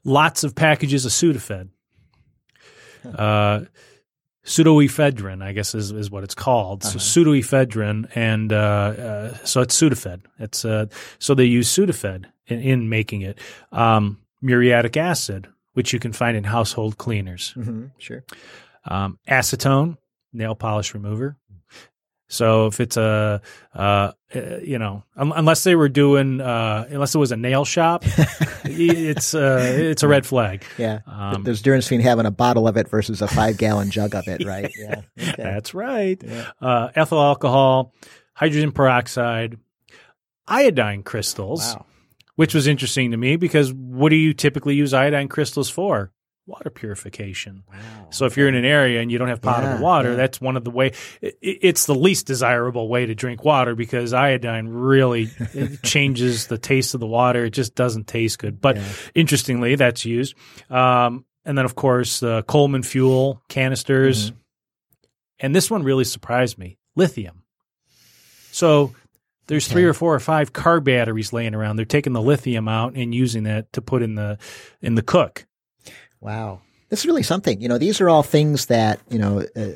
lots 0.04 0.44
of 0.44 0.56
packages 0.56 1.06
of 1.06 1.12
Sudafed. 1.12 1.70
Uh, 3.06 3.62
pseudoephedrine, 4.48 5.44
I 5.44 5.52
guess 5.52 5.76
is, 5.76 5.92
is 5.92 6.10
what 6.10 6.24
it's 6.24 6.34
called. 6.36 6.84
So 6.84 6.98
pseudoephedrine, 6.98 8.10
and 8.16 8.52
uh, 8.54 8.56
uh, 8.56 9.38
so 9.44 9.62
it's 9.62 9.80
Sudafed. 9.80 10.22
It's 10.40 10.64
uh, 10.66 10.86
so 11.20 11.36
they 11.36 11.46
use 11.46 11.70
Sudafed 11.70 12.26
in, 12.48 12.60
in 12.62 12.90
making 12.90 13.22
it. 13.22 13.40
Um, 13.72 14.20
muriatic 14.42 14.96
acid, 14.98 15.48
which 15.74 15.92
you 15.94 16.00
can 16.00 16.14
find 16.14 16.38
in 16.38 16.46
household 16.46 16.98
cleaners. 16.98 17.52
hmm 17.52 17.88
Sure. 17.98 18.24
Um, 18.86 19.20
acetone, 19.28 19.98
nail 20.32 20.56
polish 20.56 20.94
remover. 20.94 21.36
So 22.30 22.68
if 22.68 22.80
it's 22.82 22.98
a, 22.98 23.42
uh, 23.74 23.80
uh, 23.80 24.12
you 24.62 24.78
know, 24.78 25.04
un- 25.16 25.32
unless 25.36 25.64
they 25.64 25.76
were 25.76 25.88
doing, 25.88 26.42
uh, 26.42 26.86
unless 26.90 27.16
it 27.16 27.18
was 27.20 27.32
a 27.32 27.38
nail 27.38 27.64
shop, 27.64 28.04
it's 28.66 29.34
uh, 29.34 29.60
it's 29.78 30.04
a 30.04 30.08
red 30.10 30.26
flag. 30.26 30.66
Yeah. 30.78 31.00
Um, 31.08 31.44
There's 31.44 31.62
difference 31.62 31.86
between 31.86 32.02
having 32.02 32.26
a 32.26 32.32
bottle 32.32 32.68
of 32.68 32.76
it 32.76 32.90
versus 32.90 33.22
a 33.22 33.28
five 33.28 33.58
gallon 33.58 33.92
jug 33.92 34.14
of 34.14 34.28
it, 34.28 34.46
right? 34.46 34.70
Yeah. 34.78 35.02
Okay. 35.18 35.34
That's 35.44 35.74
right. 35.74 36.22
Yeah. 36.22 36.52
Uh, 36.62 36.90
ethyl 36.96 37.22
alcohol, 37.22 37.94
hydrogen 38.34 38.72
peroxide, 38.74 39.58
iodine 40.48 41.04
crystals, 41.04 41.62
Wow. 41.76 41.86
which 42.36 42.54
was 42.54 42.68
interesting 42.68 43.12
to 43.12 43.18
me 43.18 43.36
because 43.38 43.72
what 43.74 44.10
do 44.10 44.16
you 44.16 44.34
typically 44.34 44.76
use 44.76 44.94
iodine 44.94 45.28
crystals 45.30 45.70
for? 45.70 46.12
Water 46.48 46.70
purification. 46.70 47.64
Wow. 47.70 48.08
So 48.10 48.26
if 48.26 48.38
you're 48.38 48.48
in 48.48 48.56
an 48.56 48.64
area 48.66 49.02
and 49.02 49.12
you 49.12 49.18
don't 49.18 49.28
have 49.28 49.42
potable 49.42 49.76
Yeah, 49.76 49.82
water, 49.82 50.10
yeah. 50.12 50.16
that's 50.16 50.40
one 50.40 50.56
of 50.56 50.64
the 50.64 50.72
way. 50.72 50.94
i- 51.22 51.28
i- 51.28 51.32
It's 51.62 51.86
the 51.86 51.94
least 51.94 52.26
desirable 52.26 52.88
way 52.88 53.06
to 53.06 53.14
drink 53.14 53.44
water 53.44 53.76
because 53.76 54.14
iodine 54.14 54.70
really 54.70 55.30
it 55.54 55.82
changes 55.84 56.48
the 56.48 56.58
taste 56.58 56.94
of 56.94 57.02
the 57.02 57.06
water. 57.08 57.44
It 57.46 57.50
just 57.52 57.76
doesn't 57.76 58.08
taste 58.08 58.40
good. 58.40 58.62
But 58.62 58.78
Yeah. 58.78 58.86
interestingly, 59.14 59.76
that's 59.76 60.06
used. 60.06 60.36
Um, 60.70 61.26
and 61.44 61.58
then 61.58 61.66
of 61.66 61.76
course 61.76 62.22
the 62.22 62.44
Coleman 62.44 62.82
fuel 62.84 63.42
canisters, 63.50 64.32
Mm-hmm. 64.32 64.38
and 65.42 65.54
this 65.56 65.70
one 65.70 65.84
really 65.84 66.06
surprised 66.06 66.58
me: 66.58 66.78
lithium. 66.96 67.44
So 68.52 68.94
there's 69.48 69.68
three 69.68 69.84
or 69.84 69.94
four 69.94 70.14
or 70.16 70.20
five 70.20 70.54
car 70.54 70.80
batteries 70.80 71.32
laying 71.34 71.54
around. 71.56 71.76
They're 71.76 71.86
taking 71.86 72.14
the 72.14 72.22
lithium 72.22 72.68
out 72.68 72.96
and 72.96 73.14
using 73.14 73.44
that 73.44 73.72
to 73.74 73.82
put 73.82 74.02
in 74.02 74.16
the 74.16 74.38
in 74.82 74.96
the 74.96 75.02
cook. 75.04 75.46
Wow. 76.20 76.62
This 76.90 77.00
is 77.02 77.06
really 77.06 77.24
something. 77.24 77.60
You 77.60 77.68
know, 77.68 77.78
these 77.78 78.00
are 78.00 78.08
all 78.10 78.24
things 78.24 78.68
that, 78.68 79.02
you 79.10 79.20
know, 79.20 79.44
uh, 79.56 79.68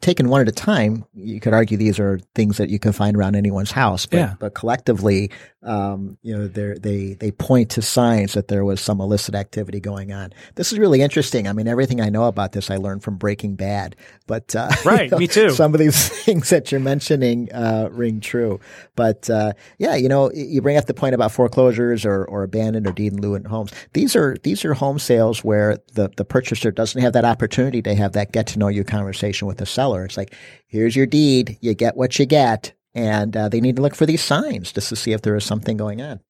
taken 0.00 0.28
one 0.30 0.40
at 0.40 0.48
a 0.48 0.52
time, 0.52 1.04
you 1.14 1.40
could 1.40 1.52
argue 1.52 1.76
these 1.76 1.98
are 1.98 2.18
things 2.34 2.56
that 2.56 2.70
you 2.70 2.78
can 2.78 2.92
find 2.92 3.16
around 3.16 3.34
anyone's 3.36 3.70
house. 3.70 4.06
But, 4.06 4.16
Yeah. 4.16 4.34
but 4.38 4.54
collectively, 4.54 5.30
um, 5.62 6.16
you 6.22 6.34
know, 6.36 6.46
they, 6.48 7.14
they 7.14 7.30
point 7.32 7.70
to 7.70 7.82
signs 7.82 8.32
that 8.34 8.48
there 8.48 8.64
was 8.64 8.80
some 8.80 9.00
illicit 9.00 9.34
activity 9.34 9.80
going 9.80 10.12
on. 10.12 10.32
This 10.54 10.72
is 10.72 10.78
really 10.78 11.02
interesting. 11.02 11.48
I 11.48 11.52
mean, 11.52 11.68
everything 11.68 12.00
I 12.00 12.08
know 12.08 12.24
about 12.24 12.52
this, 12.52 12.70
I 12.70 12.76
learned 12.76 13.02
from 13.02 13.16
Breaking 13.16 13.54
Bad. 13.56 13.96
But, 14.26 14.54
uh, 14.56 14.70
you 14.84 14.90
Right, 14.90 15.10
me 15.12 15.26
too. 15.26 15.50
Some 15.50 15.74
of 15.74 15.80
these 15.80 16.08
things 16.24 16.48
that 16.50 16.72
you're 16.72 16.80
mentioning, 16.80 17.52
uh, 17.52 17.88
ring 17.90 18.20
true. 18.20 18.60
But, 18.96 19.28
uh, 19.28 19.52
yeah, 19.78 19.96
you 19.96 20.08
know, 20.08 20.30
you 20.32 20.62
bring 20.62 20.76
up 20.78 20.86
the 20.86 20.94
point 20.94 21.14
about 21.14 21.32
foreclosures 21.32 22.06
or, 22.06 22.24
or 22.24 22.42
abandoned 22.44 22.86
or 22.86 22.92
deed 22.92 23.12
in 23.12 23.20
lieu 23.20 23.38
homes. 23.48 23.72
These 23.92 24.16
are, 24.16 24.36
these 24.42 24.64
are 24.64 24.74
home 24.74 24.98
sales 24.98 25.44
where 25.44 25.78
the, 25.92 26.08
the 26.16 26.24
purchaser 26.38 26.70
doesn't 26.70 27.02
have 27.02 27.14
that 27.14 27.24
opportunity 27.24 27.82
to 27.82 27.94
have 27.96 28.12
that 28.12 28.30
get 28.30 28.46
to 28.46 28.60
know 28.60 28.68
you 28.68 28.84
conversation 28.84 29.48
with 29.48 29.58
the 29.58 29.66
seller. 29.66 30.04
It's 30.04 30.16
like, 30.16 30.34
here's 30.68 30.94
your 30.94 31.06
deed. 31.06 31.58
You 31.60 31.74
get 31.74 31.96
what 31.96 32.16
you 32.16 32.26
get. 32.26 32.72
And, 32.94 33.36
uh, 33.36 33.48
they 33.48 33.60
need 33.60 33.76
to 33.76 33.82
look 33.82 33.96
for 33.96 34.06
these 34.06 34.22
signs 34.22 34.72
just 34.72 34.88
to 34.90 34.96
see 34.96 35.12
if 35.12 35.22
there 35.22 35.34
is 35.34 35.44
something 35.44 35.76
going 35.76 36.00
on. 36.00 36.20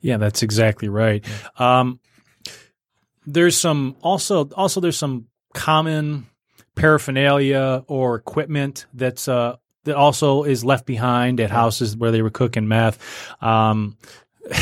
Yeah, 0.00 0.18
that's 0.18 0.44
exactly 0.44 0.88
right. 0.88 1.24
Um, 1.58 1.98
there's 3.26 3.58
some 3.58 3.96
also 4.02 4.48
also 4.54 4.80
there's 4.80 4.96
some 4.96 5.26
common 5.52 6.26
paraphernalia 6.76 7.82
or 7.88 8.14
equipment 8.14 8.86
that's 8.94 9.26
uh, 9.26 9.56
that 9.84 9.96
also 9.96 10.44
is 10.44 10.64
left 10.64 10.86
behind 10.86 11.40
at 11.40 11.50
houses 11.50 11.96
where 11.96 12.12
they 12.12 12.22
were 12.22 12.30
cooking 12.30 12.68
meth. 12.68 12.98
Um, 13.42 13.98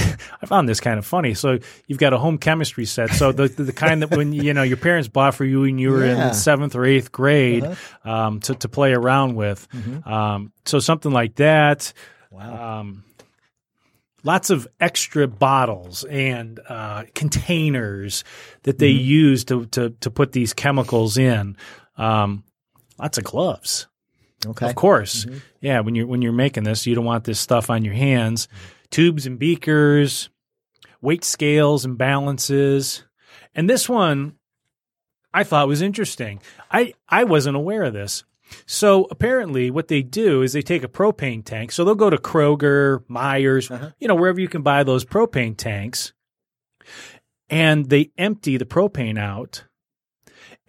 I 0.42 0.46
found 0.46 0.68
this 0.68 0.80
kind 0.80 0.98
of 0.98 1.06
funny. 1.06 1.34
So 1.34 1.58
you've 1.86 1.98
got 1.98 2.12
a 2.12 2.18
home 2.18 2.38
chemistry 2.38 2.84
set. 2.86 3.10
So 3.10 3.32
the 3.32 3.48
the 3.48 3.72
kind 3.72 4.02
that 4.02 4.10
when 4.10 4.32
you 4.32 4.54
know 4.54 4.62
your 4.62 4.76
parents 4.78 5.08
bought 5.08 5.34
for 5.34 5.44
you 5.44 5.62
when 5.62 5.78
you 5.78 5.90
were 5.90 6.04
Yeah. 6.06 6.28
in 6.28 6.34
seventh 6.34 6.74
or 6.74 6.84
eighth 6.84 7.12
grade 7.12 7.64
um, 8.04 8.40
to 8.40 8.54
to 8.54 8.68
play 8.68 8.92
around 8.92 9.34
with. 9.34 9.66
Um, 10.06 10.52
so 10.64 10.78
something 10.78 11.12
like 11.12 11.36
that. 11.36 11.92
Wow. 12.30 12.80
Um, 12.80 13.04
lots 14.22 14.50
of 14.50 14.66
extra 14.80 15.28
bottles 15.28 16.04
and 16.04 16.58
uh, 16.68 17.04
containers 17.14 18.24
that 18.62 18.78
they 18.78 18.88
use 18.88 19.44
to, 19.46 19.66
to 19.66 19.90
to 20.00 20.10
put 20.10 20.32
these 20.32 20.52
chemicals 20.54 21.16
in. 21.18 21.56
Um, 21.96 22.42
lots 22.98 23.18
of 23.18 23.24
gloves, 23.24 23.86
Okay. 24.46 24.66
of 24.68 24.74
course. 24.74 25.26
Yeah, 25.60 25.80
when 25.80 25.94
you're 25.94 26.06
when 26.06 26.22
you're 26.22 26.32
making 26.32 26.64
this, 26.64 26.86
you 26.86 26.94
don't 26.94 27.04
want 27.04 27.24
this 27.24 27.38
stuff 27.38 27.70
on 27.70 27.84
your 27.84 27.94
hands. 27.94 28.48
Tubes 28.90 29.26
and 29.26 29.38
beakers, 29.38 30.28
weight 31.00 31.24
scales 31.24 31.84
and 31.84 31.98
balances, 31.98 33.04
and 33.54 33.68
this 33.68 33.88
one 33.88 34.36
I 35.32 35.42
thought 35.42 35.68
was 35.68 35.82
interesting. 35.82 36.40
I 36.70 36.94
I 37.08 37.24
wasn't 37.24 37.56
aware 37.56 37.82
of 37.82 37.92
this. 37.92 38.24
So 38.66 39.06
apparently, 39.10 39.70
what 39.70 39.88
they 39.88 40.02
do 40.02 40.42
is 40.42 40.52
they 40.52 40.62
take 40.62 40.84
a 40.84 40.88
propane 40.88 41.44
tank. 41.44 41.72
So 41.72 41.84
they'll 41.84 41.94
go 41.94 42.10
to 42.10 42.16
Kroger, 42.18 43.04
Meijer's, 43.08 43.70
you 43.98 44.06
know, 44.06 44.14
wherever 44.14 44.40
you 44.40 44.48
can 44.48 44.62
buy 44.62 44.84
those 44.84 45.04
propane 45.04 45.56
tanks, 45.56 46.12
and 47.48 47.88
they 47.88 48.10
empty 48.16 48.56
the 48.56 48.64
propane 48.64 49.18
out, 49.18 49.64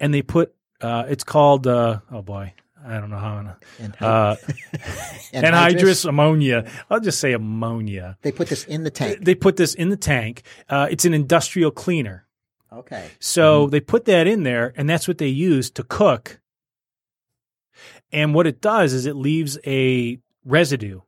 and 0.00 0.12
they 0.12 0.22
put. 0.22 0.52
Uh, 0.80 1.04
it's 1.08 1.24
called. 1.24 1.66
Uh, 1.66 2.00
oh 2.10 2.22
boy, 2.22 2.52
I 2.86 3.00
don't 3.00 3.10
know 3.10 3.18
how. 3.18 3.36
I'm 3.36 3.48
uh, 4.00 4.36
anhydrous 5.34 6.08
ammonia. 6.08 6.70
I'll 6.88 7.00
just 7.00 7.18
say 7.18 7.32
ammonia. 7.32 8.16
They 8.22 8.32
put 8.32 8.48
this 8.48 8.64
in 8.64 8.84
the 8.84 8.90
tank. 8.90 9.18
They 9.22 9.34
put 9.34 9.56
this 9.56 9.74
in 9.74 9.88
the 9.88 9.96
tank. 9.96 10.42
Uh, 10.68 10.86
it's 10.90 11.04
an 11.04 11.12
industrial 11.12 11.70
cleaner. 11.72 12.26
Okay. 12.72 13.10
So 13.18 13.68
they 13.68 13.80
put 13.80 14.04
that 14.04 14.26
in 14.26 14.42
there, 14.44 14.72
and 14.76 14.88
that's 14.88 15.08
what 15.08 15.18
they 15.18 15.28
use 15.28 15.70
to 15.72 15.82
cook. 15.82 16.40
And 18.12 18.34
what 18.34 18.46
it 18.46 18.60
does 18.60 18.92
is 18.92 19.06
it 19.06 19.16
leaves 19.16 19.58
a 19.66 20.20
residue 20.44 21.00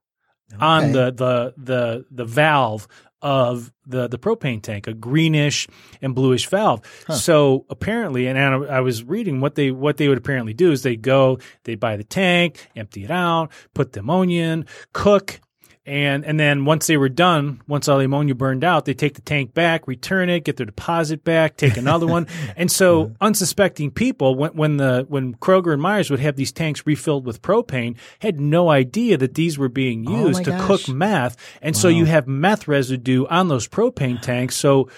on 0.60 0.92
the, 0.92 1.12
the 1.12 1.54
the 1.56 2.06
the 2.10 2.24
valve 2.24 2.88
of 3.22 3.72
the 3.86 4.08
the 4.08 4.18
propane 4.18 4.62
tank, 4.62 4.86
a 4.86 4.94
greenish 4.94 5.66
and 6.00 6.14
bluish 6.14 6.48
valve. 6.48 6.80
So 7.10 7.66
apparently, 7.70 8.26
and 8.26 8.38
I 8.38 8.76
I 8.76 8.80
was 8.80 9.02
reading 9.04 9.40
what 9.40 9.54
they 9.54 9.70
what 9.70 9.96
they 9.96 10.08
would 10.08 10.18
apparently 10.18 10.54
do 10.54 10.72
is 10.72 10.82
they 10.82 10.96
go, 10.96 11.38
they 11.64 11.74
buy 11.74 11.96
the 11.96 12.04
tank, 12.04 12.68
empty 12.76 13.04
it 13.04 13.10
out, 13.10 13.50
put 13.74 13.92
the 13.92 14.00
ammonia 14.00 14.44
in, 14.44 14.66
cook. 14.92 15.40
And 15.88 16.26
and 16.26 16.38
then 16.38 16.66
once 16.66 16.86
they 16.86 16.98
were 16.98 17.08
done, 17.08 17.62
once 17.66 17.88
all 17.88 17.98
the 17.98 18.04
ammonia 18.04 18.34
burned 18.34 18.62
out, 18.62 18.84
they 18.84 18.92
take 18.92 19.14
the 19.14 19.22
tank 19.22 19.54
back, 19.54 19.88
return 19.88 20.28
it, 20.28 20.44
get 20.44 20.58
their 20.58 20.66
deposit 20.66 21.24
back, 21.24 21.56
take 21.56 21.78
another 21.78 22.06
one. 22.06 22.26
And 22.56 22.70
so 22.70 23.12
unsuspecting 23.22 23.90
people, 23.90 24.34
when 24.34 24.50
when 24.50 24.76
the 24.76 25.06
when 25.08 25.34
Kroger 25.36 25.72
and 25.72 25.82
Meijer's 25.82 26.10
would 26.10 26.20
have 26.20 26.36
these 26.36 26.52
tanks 26.52 26.86
refilled 26.86 27.24
with 27.24 27.40
propane, 27.40 27.96
had 28.18 28.38
no 28.38 28.68
idea 28.68 29.16
that 29.16 29.34
these 29.34 29.56
were 29.58 29.70
being 29.70 30.06
Oh 30.06 30.26
used 30.26 30.40
my 30.40 30.42
to 30.44 30.50
gosh. 30.50 30.66
cook 30.66 30.88
meth. 30.88 31.36
And 31.62 31.74
so 31.74 31.88
you 31.88 32.04
have 32.04 32.28
meth 32.28 32.68
residue 32.68 33.24
on 33.26 33.48
those 33.48 33.66
propane 33.66 34.20
tanks. 34.20 34.56
So 34.56 34.90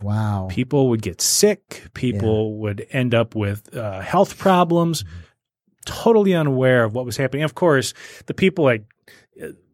Wow. 0.00 0.46
people 0.50 0.88
would 0.90 1.02
get 1.02 1.20
sick, 1.20 1.82
people 1.92 2.56
would 2.58 2.86
end 2.90 3.14
up 3.14 3.34
with 3.34 3.76
uh, 3.76 4.00
health 4.00 4.38
problems, 4.38 5.04
totally 5.84 6.34
unaware 6.34 6.84
of 6.84 6.94
what 6.94 7.04
was 7.04 7.16
happening. 7.16 7.42
Of 7.42 7.54
course, 7.54 7.94
the 8.26 8.34
people 8.34 8.68
at 8.68 8.80
uh, 8.80 8.84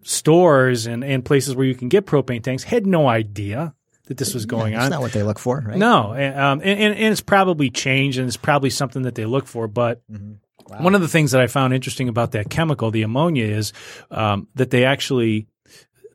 stores 0.04 0.87
and, 0.87 1.02
and 1.02 1.25
places 1.25 1.54
where 1.56 1.66
you 1.66 1.75
can 1.75 1.88
get 1.88 2.06
propane 2.06 2.42
tanks 2.42 2.62
had 2.62 2.87
no 2.87 3.08
idea 3.08 3.75
that 4.06 4.18
this 4.18 4.34
was 4.34 4.44
going 4.46 4.73
That's 4.75 4.84
on. 4.84 4.90
That's 4.90 4.99
not 4.99 5.02
what 5.02 5.12
they 5.12 5.23
look 5.23 5.38
for, 5.38 5.64
right? 5.66 5.78
No, 5.78 6.12
and, 6.12 6.38
um, 6.38 6.61
and, 6.61 6.78
and 6.78 6.94
and 6.94 7.12
it's 7.12 7.20
probably 7.23 7.70
changed, 7.70 8.18
and 8.18 8.28
it's 8.28 8.37
probably 8.37 8.70
something 8.70 9.02
that 9.02 9.14
they 9.14 9.25
look 9.25 9.46
for. 9.46 9.66
But 9.66 10.02
one 10.66 10.94
of 10.94 11.00
the 11.00 11.08
things 11.08 11.32
that 11.32 11.40
I 11.40 11.46
found 11.46 11.73
interesting 11.75 12.08
about 12.08 12.32
that 12.32 12.50
chemical, 12.50 12.90
the 12.90 13.02
ammonia, 13.02 13.46
is 13.46 13.73
um, 14.11 14.46
that 14.54 14.70
they 14.70 14.84
actually 14.84 15.46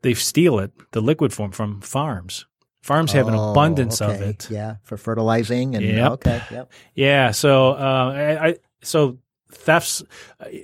they 0.02 0.14
steal 0.14 0.60
it, 0.60 0.72
the 0.92 1.02
liquid 1.02 1.34
form, 1.34 1.52
from 1.52 1.82
farms. 1.82 2.46
Farms 2.82 3.12
have 3.12 3.28
an 3.28 3.36
Oh, 3.36 3.52
abundance 3.52 4.02
of 4.02 4.22
it. 4.22 4.50
Yeah, 4.50 4.76
for 4.84 4.96
fertilizing 4.96 5.76
and 5.76 5.86
Yep. 5.86 6.12
okay, 6.14 6.42
yep. 6.52 6.72
Yeah. 6.96 7.32
So, 7.32 7.72
uh, 7.72 8.14
I, 8.16 8.48
I 8.50 8.56
so 8.82 9.18
thefts, 9.52 10.02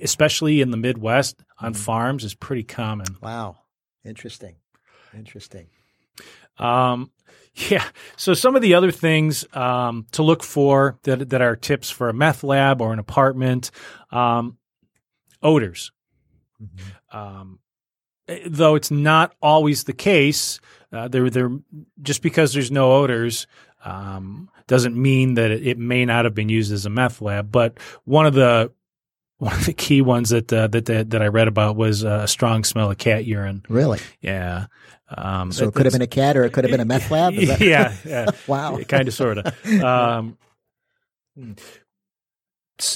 especially 0.02 0.60
in 0.60 0.70
the 0.70 0.76
Midwest 0.76 1.42
on 1.58 1.74
farms, 1.74 2.24
is 2.24 2.34
pretty 2.34 2.62
common. 2.62 3.06
Wow. 3.22 3.56
Interesting. 4.04 4.56
Interesting. 5.14 5.66
Um, 6.58 7.10
yeah. 7.54 7.84
So 8.16 8.34
some 8.34 8.56
of 8.56 8.62
the 8.62 8.74
other 8.74 8.90
things 8.90 9.44
um, 9.54 10.06
to 10.12 10.22
look 10.22 10.42
for 10.42 10.98
that 11.02 11.30
that 11.30 11.42
are 11.42 11.56
tips 11.56 11.90
for 11.90 12.08
a 12.08 12.14
meth 12.14 12.44
lab 12.44 12.80
or 12.80 12.92
an 12.92 12.98
apartment, 12.98 13.70
um, 14.10 14.58
odors. 15.42 15.92
Um, 17.12 17.58
eh, 18.28 18.40
though 18.46 18.74
it's 18.74 18.90
not 18.90 19.34
always 19.42 19.84
the 19.84 19.92
case, 19.92 20.60
uh, 20.92 21.08
there 21.08 21.28
there 21.30 21.50
just 22.02 22.22
because 22.22 22.52
there's 22.52 22.70
no 22.70 22.92
odors. 22.92 23.46
Um, 23.84 24.50
doesn't 24.66 25.00
mean 25.00 25.34
that 25.34 25.50
it, 25.50 25.66
it 25.66 25.78
may 25.78 26.04
not 26.04 26.24
have 26.24 26.34
been 26.34 26.48
used 26.48 26.72
as 26.72 26.86
a 26.86 26.90
meth 26.90 27.20
lab, 27.20 27.52
but 27.52 27.78
one 28.04 28.26
of 28.26 28.34
the 28.34 28.72
one 29.38 29.52
of 29.54 29.66
the 29.66 29.72
key 29.72 30.00
ones 30.02 30.30
that 30.30 30.52
uh, 30.52 30.66
that, 30.68 30.86
that 30.86 31.10
that 31.10 31.22
I 31.22 31.26
read 31.28 31.48
about 31.48 31.76
was 31.76 32.04
uh, 32.04 32.20
a 32.24 32.28
strong 32.28 32.64
smell 32.64 32.90
of 32.90 32.98
cat 32.98 33.24
urine. 33.24 33.62
Really? 33.68 34.00
Yeah. 34.20 34.66
Um, 35.08 35.52
So 35.52 35.68
it 35.68 35.74
could 35.74 35.86
have 35.86 35.92
been 35.92 36.02
a 36.02 36.06
cat 36.06 36.36
or 36.36 36.44
it 36.44 36.52
could 36.52 36.64
have 36.64 36.70
been 36.70 36.80
a 36.80 36.84
meth 36.84 37.10
lab? 37.10 37.34
That- 37.34 37.60
yeah, 37.60 37.94
yeah. 38.04 38.26
Wow. 38.46 38.78
kind 38.88 39.06
of, 39.08 39.14
sort 39.14 39.38
of. 39.38 39.54
Um, 39.82 40.36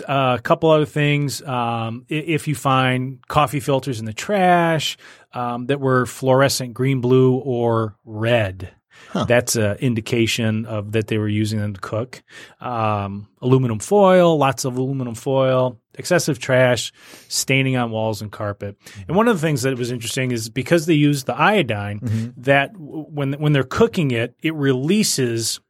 uh, 0.08 0.36
a 0.38 0.42
couple 0.42 0.70
other 0.70 0.86
things. 0.86 1.42
Um, 1.42 2.04
if 2.08 2.48
you 2.48 2.54
find 2.54 3.26
coffee 3.28 3.60
filters 3.60 3.98
in 4.00 4.06
the 4.06 4.12
trash 4.12 4.96
um, 5.32 5.66
that 5.66 5.80
were 5.80 6.04
fluorescent 6.06 6.74
green, 6.74 7.00
blue, 7.00 7.34
or 7.36 7.96
red, 8.04 8.72
Huh. 9.08 9.24
that's 9.24 9.56
an 9.56 9.76
indication 9.78 10.66
of 10.66 10.92
that 10.92 11.08
they 11.08 11.18
were 11.18 11.28
using 11.28 11.58
them 11.58 11.74
to 11.74 11.80
cook. 11.80 12.22
Um, 12.60 13.28
aluminum 13.42 13.78
foil, 13.78 14.36
lots 14.36 14.64
of 14.64 14.76
aluminum 14.76 15.14
foil, 15.14 15.80
excessive 15.94 16.38
trash, 16.38 16.92
staining 17.28 17.76
on 17.76 17.90
walls 17.90 18.22
and 18.22 18.30
carpet. 18.30 18.76
And 19.08 19.16
one 19.16 19.28
of 19.28 19.36
the 19.36 19.46
things 19.46 19.62
that 19.62 19.76
was 19.76 19.90
interesting 19.90 20.30
is 20.30 20.48
because 20.48 20.86
they 20.86 20.94
use 20.94 21.24
the 21.24 21.34
iodine, 21.34 22.32
that 22.36 22.70
when 22.76 23.32
when 23.34 23.52
they're 23.52 23.64
cooking 23.64 24.10
it, 24.12 24.36
it 24.42 24.54
releases 24.54 25.60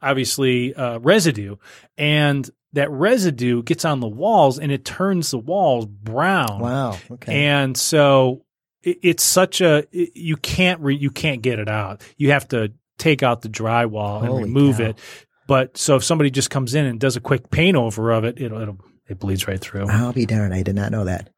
obviously 0.00 0.74
uh, 0.74 0.98
residue, 0.98 1.56
and 1.98 2.48
that 2.72 2.90
residue 2.90 3.62
gets 3.62 3.84
on 3.84 4.00
the 4.00 4.08
walls 4.08 4.58
and 4.58 4.70
it 4.70 4.84
turns 4.84 5.30
the 5.30 5.38
walls 5.38 5.86
brown. 5.86 6.60
Wow. 6.60 6.98
Okay. 7.10 7.46
And 7.46 7.76
so 7.76 8.44
it, 8.86 8.98
it's 9.02 9.22
such 9.24 9.60
a 9.60 9.84
it- 9.92 10.12
you 10.16 10.36
can't 10.36 10.80
re, 10.80 10.96
you 10.96 11.10
can't 11.10 11.42
get 11.42 11.58
it 11.58 11.68
out. 11.68 12.02
You 12.16 12.30
have 12.30 12.48
to 12.48 12.72
take 12.98 13.22
out 13.22 13.42
the 13.42 13.48
drywall 13.50 14.20
Holy 14.26 14.42
and 14.44 14.54
remove 14.54 14.78
cow. 14.78 14.84
it. 14.84 14.98
But 15.46 15.76
so 15.76 15.96
if 15.96 16.04
somebody 16.04 16.30
just 16.30 16.50
comes 16.50 16.74
in 16.74 16.86
and 16.86 16.98
does 16.98 17.16
a 17.16 17.20
quick 17.20 17.50
paint 17.50 17.76
over 17.76 18.10
of 18.12 18.24
it, 18.24 18.40
it'll, 18.40 18.60
it'll 18.60 18.78
it 19.08 19.18
bleeds 19.20 19.46
right 19.46 19.60
through. 19.60 19.86
I'll 19.88 20.12
be 20.12 20.26
darned. 20.26 20.52
I 20.54 20.62
did 20.62 20.74
not 20.74 20.90
know 20.90 21.04
that. 21.04 21.30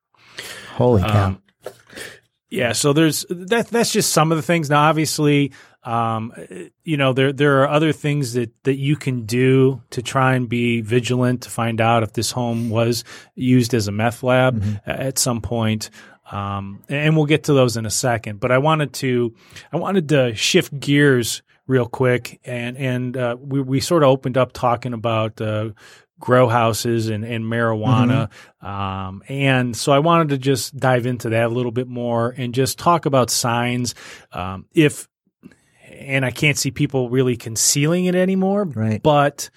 Holy 0.77 1.03
cow. 1.03 1.27
Um, 1.27 1.43
yeah, 2.51 2.73
so 2.73 2.95
there's 2.95 3.27
that. 3.29 3.69
That's 3.69 3.93
just 3.93 4.11
some 4.13 4.33
of 4.33 4.39
the 4.39 4.43
things. 4.43 4.71
Now, 4.71 4.89
obviously, 4.89 5.53
um, 5.85 6.33
you 6.83 6.97
know 6.97 7.13
there 7.13 7.31
there 7.31 7.61
are 7.63 7.69
other 7.69 7.93
things 7.93 8.33
that 8.33 8.51
that 8.65 8.77
you 8.77 8.97
can 8.97 9.27
do 9.27 9.83
to 9.91 10.01
try 10.01 10.35
and 10.35 10.49
be 10.49 10.81
vigilant 10.81 11.43
to 11.43 11.51
find 11.51 11.79
out 11.79 12.03
if 12.03 12.15
this 12.15 12.31
home 12.31 12.71
was 12.71 13.05
used 13.35 13.75
as 13.75 13.87
a 13.89 13.93
meth 13.93 14.23
lab 14.23 14.63
Mm-hmm. 14.63 14.91
at 14.91 15.19
some 15.19 15.43
point. 15.43 15.91
Um, 16.31 16.83
and 16.89 17.17
we'll 17.17 17.27
get 17.27 17.45
to 17.45 17.53
those 17.55 17.77
in 17.77 17.87
a 17.87 17.91
second. 17.91 18.41
But 18.41 18.53
I 18.53 18.59
wanted 18.59 18.93
to 18.95 19.35
I 19.73 19.77
wanted 19.79 20.09
to 20.11 20.35
shift 20.35 20.79
gears 20.79 21.43
real 21.67 21.87
quick, 21.87 22.41
and 22.45 22.77
and 22.77 23.17
uh, 23.17 23.37
we 23.41 23.61
we 23.61 23.81
sort 23.81 24.03
of 24.03 24.09
opened 24.11 24.37
up 24.37 24.53
talking 24.53 24.93
about. 24.93 25.41
Uh, 25.41 25.71
grow 26.21 26.49
houses 26.49 27.09
and, 27.11 27.25
and 27.25 27.45
marijuana. 27.45 28.29
Um, 28.61 29.23
and 29.29 29.77
so 29.77 29.93
I 29.93 30.01
wanted 30.01 30.31
to 30.31 30.39
just 30.39 30.77
dive 30.77 31.07
into 31.07 31.29
that 31.29 31.45
a 31.45 31.49
little 31.49 31.71
bit 31.71 31.87
more 31.87 32.35
and 32.37 32.53
just 32.53 32.77
talk 32.77 33.07
about 33.07 33.31
signs. 33.31 33.95
Um, 34.33 34.65
if, 34.75 35.07
and 35.89 36.25
I 36.25 36.33
can't 36.33 36.59
see 36.59 36.73
people 36.73 37.09
really 37.09 37.37
concealing 37.37 38.07
it 38.07 38.17
anymore, 38.17 38.65
Right. 38.65 39.01
but 39.01 39.51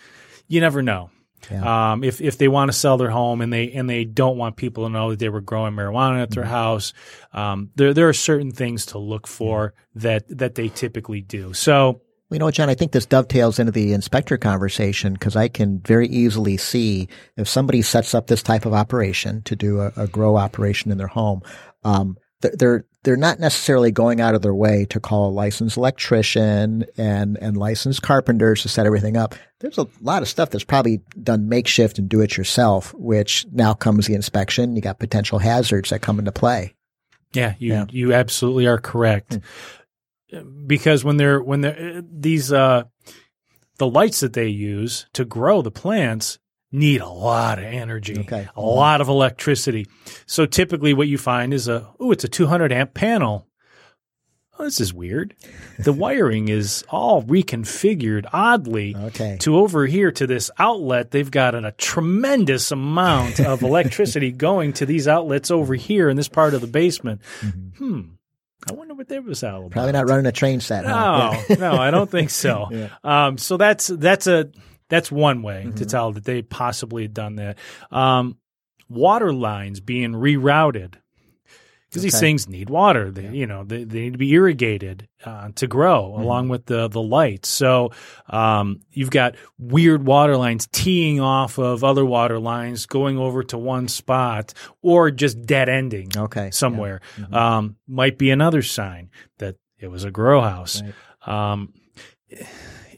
you 0.48 0.62
never 0.62 0.84
know. 0.84 1.10
Yeah. 1.50 1.92
Um, 1.94 2.04
if 2.04 2.22
if 2.22 2.38
they 2.38 2.48
want 2.48 2.70
to 2.72 2.78
sell 2.78 2.98
their 2.98 3.10
home 3.10 3.42
and 3.42 3.52
they 3.52 3.72
and 3.72 3.90
they 3.90 4.04
don't 4.06 4.38
want 4.38 4.58
people 4.58 4.84
to 4.86 4.90
know 4.90 5.12
that 5.12 5.20
they 5.20 5.30
were 5.30 5.42
growing 5.42 5.74
marijuana 5.74 6.22
at 6.22 6.30
Mm-hmm. 6.30 6.40
their 6.42 6.50
house, 6.50 6.94
um, 7.34 7.70
there 7.76 7.94
there 7.94 8.10
are 8.10 8.14
certain 8.14 8.52
things 8.52 8.86
to 8.88 8.98
look 8.98 9.28
for 9.28 9.74
that 9.96 10.26
that 10.38 10.56
they 10.56 10.70
typically 10.70 11.22
do. 11.22 11.54
So 11.54 12.02
You 12.32 12.40
know, 12.40 12.50
John, 12.52 12.70
I 12.70 12.76
think 12.76 12.92
this 12.94 13.06
dovetails 13.06 13.60
into 13.60 13.72
the 13.74 13.92
inspector 13.94 14.38
conversation 14.38 15.14
because 15.14 15.36
I 15.36 15.48
can 15.50 15.80
very 15.80 16.08
easily 16.08 16.56
see 16.58 17.10
if 17.36 17.48
somebody 17.50 17.82
sets 17.82 18.14
up 18.14 18.28
this 18.28 18.42
type 18.44 18.66
of 18.66 18.74
operation 18.74 19.42
to 19.44 19.56
do 19.56 19.82
a, 19.82 19.92
a 19.98 20.08
grow 20.08 20.38
operation 20.38 20.92
in 20.92 20.98
their 20.98 21.08
home, 21.08 21.42
um, 21.84 22.16
th- 22.42 22.54
they're 22.58 22.86
they're 23.04 23.16
not 23.18 23.40
necessarily 23.40 23.92
going 23.92 24.22
out 24.22 24.36
of 24.36 24.42
their 24.42 24.54
way 24.54 24.86
to 24.86 25.00
call 25.00 25.30
a 25.30 25.32
licensed 25.32 25.78
electrician 25.78 26.86
and 26.98 27.38
and 27.42 27.58
licensed 27.58 28.02
carpenters 28.02 28.62
to 28.62 28.70
set 28.70 28.86
everything 28.86 29.18
up. 29.18 29.36
There's 29.60 29.78
a 29.78 29.88
lot 30.02 30.22
of 30.22 30.28
stuff 30.28 30.50
that's 30.50 30.64
probably 30.64 31.02
done 31.22 31.50
makeshift 31.50 31.98
and 32.00 32.08
do 32.10 32.22
it 32.22 32.38
yourself, 32.38 32.94
which 32.94 33.46
now 33.52 33.74
comes 33.74 34.08
the 34.08 34.14
inspection. 34.14 34.76
You 34.76 34.82
got 34.82 35.00
potential 35.00 35.40
hazards 35.40 35.90
that 35.90 36.02
come 36.02 36.20
into 36.20 36.32
play. 36.32 36.76
Yeah, 37.34 37.56
you 37.60 37.74
Yeah. 37.74 37.86
you 37.90 38.14
absolutely 38.14 38.68
are 38.68 38.78
correct. 38.80 39.40
Because 40.66 41.04
when 41.04 41.18
they're 41.18 41.42
when 41.42 41.62
they're 41.62 42.02
these 42.10 42.54
uh 42.54 42.84
the 43.78 43.88
lights 43.90 44.20
that 44.20 44.34
they 44.34 44.48
use 44.48 45.08
to 45.14 45.26
grow 45.26 45.62
the 45.62 45.72
plants 45.72 46.40
need 46.72 47.02
a 47.02 47.10
lot 47.10 47.60
of 47.60 47.66
energy, 47.66 48.20
Okay. 48.20 48.48
a 48.56 48.62
lot 48.62 49.02
of 49.02 49.10
electricity. 49.10 49.88
So 50.26 50.46
typically 50.46 50.94
what 50.94 51.08
you 51.08 51.18
find 51.18 51.54
is 51.54 51.68
a 51.68 51.90
oh 52.00 52.12
it's 52.12 52.24
a 52.24 52.28
200 52.30 52.72
amp 52.72 52.94
panel. 52.94 53.48
Oh, 54.60 54.66
this 54.66 54.80
is 54.82 54.94
weird. 54.94 55.36
The 55.80 55.92
wiring 55.94 56.48
is 56.50 56.84
all 56.90 57.24
reconfigured 57.24 58.28
oddly 58.32 58.96
Okay. 58.96 59.38
to 59.42 59.56
over 59.58 59.88
here 59.88 60.12
to 60.12 60.28
this 60.28 60.52
outlet, 60.60 61.10
they've 61.10 61.32
got 61.32 61.56
a 61.56 61.72
tremendous 61.72 62.72
amount 62.72 63.40
of 63.40 63.64
electricity 63.64 64.32
going 64.32 64.74
to 64.74 64.86
these 64.86 65.08
outlets 65.08 65.50
over 65.50 65.74
here 65.74 66.08
in 66.08 66.18
this 66.18 66.28
part 66.30 66.54
of 66.54 66.62
the 66.62 66.68
basement. 66.68 67.22
Hmm. 67.80 68.02
I 68.70 68.74
wonder 68.74 68.94
what 68.94 69.08
that 69.08 69.24
was 69.24 69.44
all 69.44 69.62
about. 69.62 69.72
Probably 69.72 69.92
not 69.94 70.08
running 70.08 70.28
a 70.28 70.32
train 70.32 70.60
set. 70.60 70.86
huh? 70.86 71.36
No, 71.50 71.56
no, 71.56 71.72
I 71.82 71.90
don't 71.90 72.12
think 72.12 72.30
so. 72.30 72.68
Yeah. 72.72 72.90
Um, 73.04 73.40
so 73.40 73.58
that's 73.58 73.88
that's 73.88 74.28
a 74.28 74.52
that's 74.92 75.12
one 75.12 75.42
way 75.42 75.64
Mm-hmm. 75.66 75.78
to 75.78 75.86
tell 75.88 76.12
that 76.12 76.24
they 76.26 76.44
possibly 76.44 77.02
had 77.02 77.16
done 77.16 77.38
that. 77.38 77.58
Um, 77.90 78.38
water 78.88 79.34
lines 79.34 79.80
being 79.80 80.12
rerouted 80.14 80.96
because 81.90 82.04
these 82.04 82.20
things 82.22 82.48
need 82.48 82.70
water. 82.70 83.12
They, 83.12 83.28
you 83.36 83.46
know, 83.46 83.66
they, 83.66 83.84
they 83.84 84.00
need 84.02 84.14
to 84.14 84.18
be 84.18 84.32
irrigated 84.32 85.10
uh, 85.26 85.50
to 85.56 85.68
grow 85.68 86.12
Mm-hmm. 86.14 86.22
along 86.22 86.48
with 86.50 86.66
the 86.66 86.88
the 86.88 87.02
lights. 87.02 87.50
So 87.50 87.92
um, 88.30 88.80
you've 88.92 89.10
got 89.10 89.36
weird 89.60 90.06
water 90.06 90.38
lines 90.38 90.68
teeing 90.72 91.20
off 91.20 91.58
of 91.58 91.84
other 91.84 92.06
water 92.06 92.40
lines, 92.40 92.86
going 92.86 93.18
over 93.18 93.44
to 93.44 93.58
one 93.58 93.88
spot, 93.90 94.54
or 94.82 95.12
just 95.12 95.42
dead 95.46 95.68
ending 95.68 96.10
Okay. 96.16 96.50
somewhere. 96.52 97.02
Mm-hmm. 97.18 97.34
Um, 97.34 97.76
might 97.88 98.18
be 98.18 98.30
another 98.32 98.62
sign 98.62 99.10
that 99.40 99.56
it 99.78 99.88
was 99.90 100.04
a 100.06 100.12
grow 100.12 100.40
house. 100.42 100.82
Right. 100.82 100.94
Um, 101.52 101.74
yeah, 102.30 102.48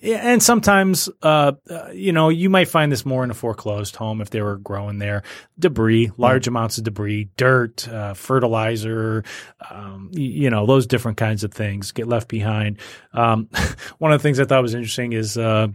and 0.03 0.43
sometimes, 0.43 1.09
uh, 1.21 1.53
uh, 1.69 1.89
you 1.91 2.11
know, 2.11 2.29
you 2.29 2.49
might 2.49 2.67
find 2.67 2.91
this 2.91 3.05
more 3.05 3.23
in 3.23 3.31
a 3.31 3.33
foreclosed 3.33 3.95
home 3.95 4.19
if 4.19 4.29
they 4.29 4.41
were 4.41 4.57
growing 4.57 4.99
there. 4.99 5.23
Debris, 5.57 6.11
large 6.17 6.47
amounts 6.47 6.77
of 6.77 6.83
debris, 6.83 7.29
dirt, 7.37 7.87
uh, 7.87 8.13
fertilizer, 8.13 9.23
um, 9.69 10.09
you 10.11 10.49
know, 10.49 10.65
those 10.65 10.87
different 10.87 11.17
kinds 11.17 11.43
of 11.43 11.53
things 11.53 11.91
get 11.93 12.07
left 12.07 12.27
behind. 12.27 12.79
Um, 13.13 13.49
one 13.99 14.11
of 14.11 14.19
the 14.19 14.23
things 14.23 14.39
I 14.39 14.45
thought 14.45 14.61
was 14.61 14.73
interesting 14.73 15.13
is 15.13 15.37
uh, 15.37 15.67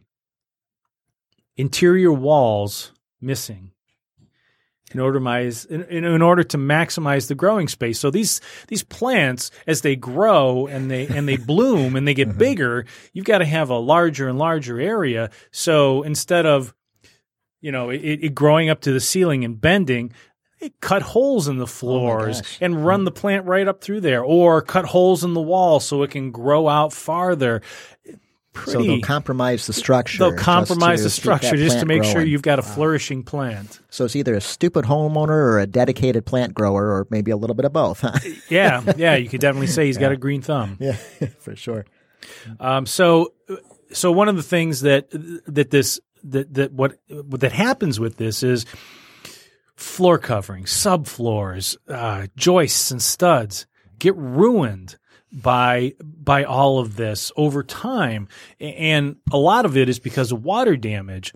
interior 1.57 2.13
walls 2.13 2.93
missing 3.21 3.73
in 4.93 5.01
order 5.01 5.21
to 5.21 5.67
in, 5.71 5.83
in, 6.05 6.23
order 6.23 6.43
to 6.43 6.57
maximize 6.57 7.29
the 7.29 7.35
growing 7.35 7.69
space. 7.69 7.99
So 7.99 8.11
these 8.11 8.41
these 8.69 8.83
plants, 8.83 9.51
as 9.67 9.83
they 9.83 9.97
grow 9.97 10.67
and 10.67 10.91
they 10.91 11.07
and 11.07 11.29
they 11.29 11.37
bloom 11.37 11.97
and 11.97 12.07
they 12.07 12.15
get 12.15 12.29
mm-hmm. 12.31 12.39
bigger, 12.39 12.87
you've 13.13 13.27
got 13.27 13.39
to 13.39 13.45
have 13.45 13.71
a 13.71 13.79
larger 13.79 14.29
and 14.29 14.39
larger 14.39 14.81
area. 14.81 15.31
So 15.51 16.03
instead 16.03 16.47
of 16.47 16.75
you 17.61 17.73
know 17.73 17.91
it, 17.91 17.99
it 17.99 18.35
growing 18.35 18.71
up 18.71 18.81
to 18.83 18.93
the 18.93 19.01
ceiling 19.01 19.45
and 19.45 19.61
bending. 19.61 20.13
It 20.61 20.81
cut 20.81 21.03
holes 21.03 21.47
in 21.47 21.59
the 21.59 21.63
oh 21.63 21.67
floors 21.67 22.41
gosh. 22.41 22.59
and 22.61 22.75
mm-hmm. 22.75 22.83
run 22.83 23.05
the 23.05 23.13
plant 23.13 23.47
right 23.47 23.69
up 23.69 23.81
through 23.81 24.01
there, 24.01 24.25
or 24.25 24.61
cut 24.61 24.87
holes 24.87 25.23
in 25.23 25.33
the 25.33 25.41
wall 25.41 25.79
so 25.79 26.03
it 26.03 26.11
can 26.11 26.33
grow 26.33 26.67
out 26.67 26.93
farther. 26.93 27.63
So 28.67 28.83
they'll 28.83 29.01
compromise 29.01 29.67
the 29.67 29.73
structure. 29.73 30.19
They'll 30.19 30.35
compromise 30.35 31.03
the 31.03 31.11
structure 31.11 31.57
just 31.57 31.81
to 31.81 31.87
make 31.87 32.05
sure 32.05 32.23
you've 32.23 32.43
got 32.43 32.59
a 32.59 32.63
flourishing 32.63 33.23
plant. 33.23 33.81
So 33.91 34.05
it's 34.05 34.17
either 34.17 34.35
a 34.35 34.41
stupid 34.41 34.85
homeowner 34.85 35.29
or 35.31 35.59
a 35.59 35.67
dedicated 35.67 36.27
plant 36.27 36.55
grower, 36.55 36.87
or 36.93 37.07
maybe 37.11 37.31
a 37.31 37.37
little 37.37 37.55
bit 37.55 37.65
of 37.65 37.73
both. 37.73 38.01
huh? 38.01 38.13
Yeah, 38.49 38.83
yeah, 38.97 39.17
you 39.17 39.29
could 39.29 39.41
definitely 39.41 39.67
say 39.69 39.87
he's 39.87 39.99
got 39.99 40.13
a 40.13 40.17
green 40.17 40.43
thumb. 40.43 40.77
yeah, 40.81 40.97
for 41.41 41.55
sure. 41.57 41.85
Um, 42.61 42.87
so, 42.87 43.33
so 43.93 44.11
one 44.13 44.29
of 44.29 44.37
the 44.37 44.43
things 44.43 44.81
that 44.83 45.09
that 45.47 45.71
this 45.71 46.01
that 46.25 46.53
that 46.55 46.73
what 46.73 46.99
what 47.09 47.41
that 47.41 47.53
happens 47.53 48.01
with 48.01 48.17
this 48.17 48.43
is 48.43 48.67
floor 49.77 50.19
coverings, 50.19 50.71
subfloors, 50.73 51.77
uh, 51.89 52.27
joists, 52.37 52.91
and 52.91 53.01
studs 53.01 53.67
get 53.99 54.17
ruined 54.17 54.97
by 55.33 55.95
by 56.03 56.45
all 56.45 56.79
of 56.79 56.97
this 56.97 57.31
over 57.37 57.63
time, 57.63 58.29
and 58.61 59.17
a 59.33 59.39
lot 59.39 59.65
of 59.67 59.77
it 59.77 59.89
is 59.89 59.99
because 59.99 60.33
of 60.33 60.45
water 60.45 60.77
damage, 60.77 61.35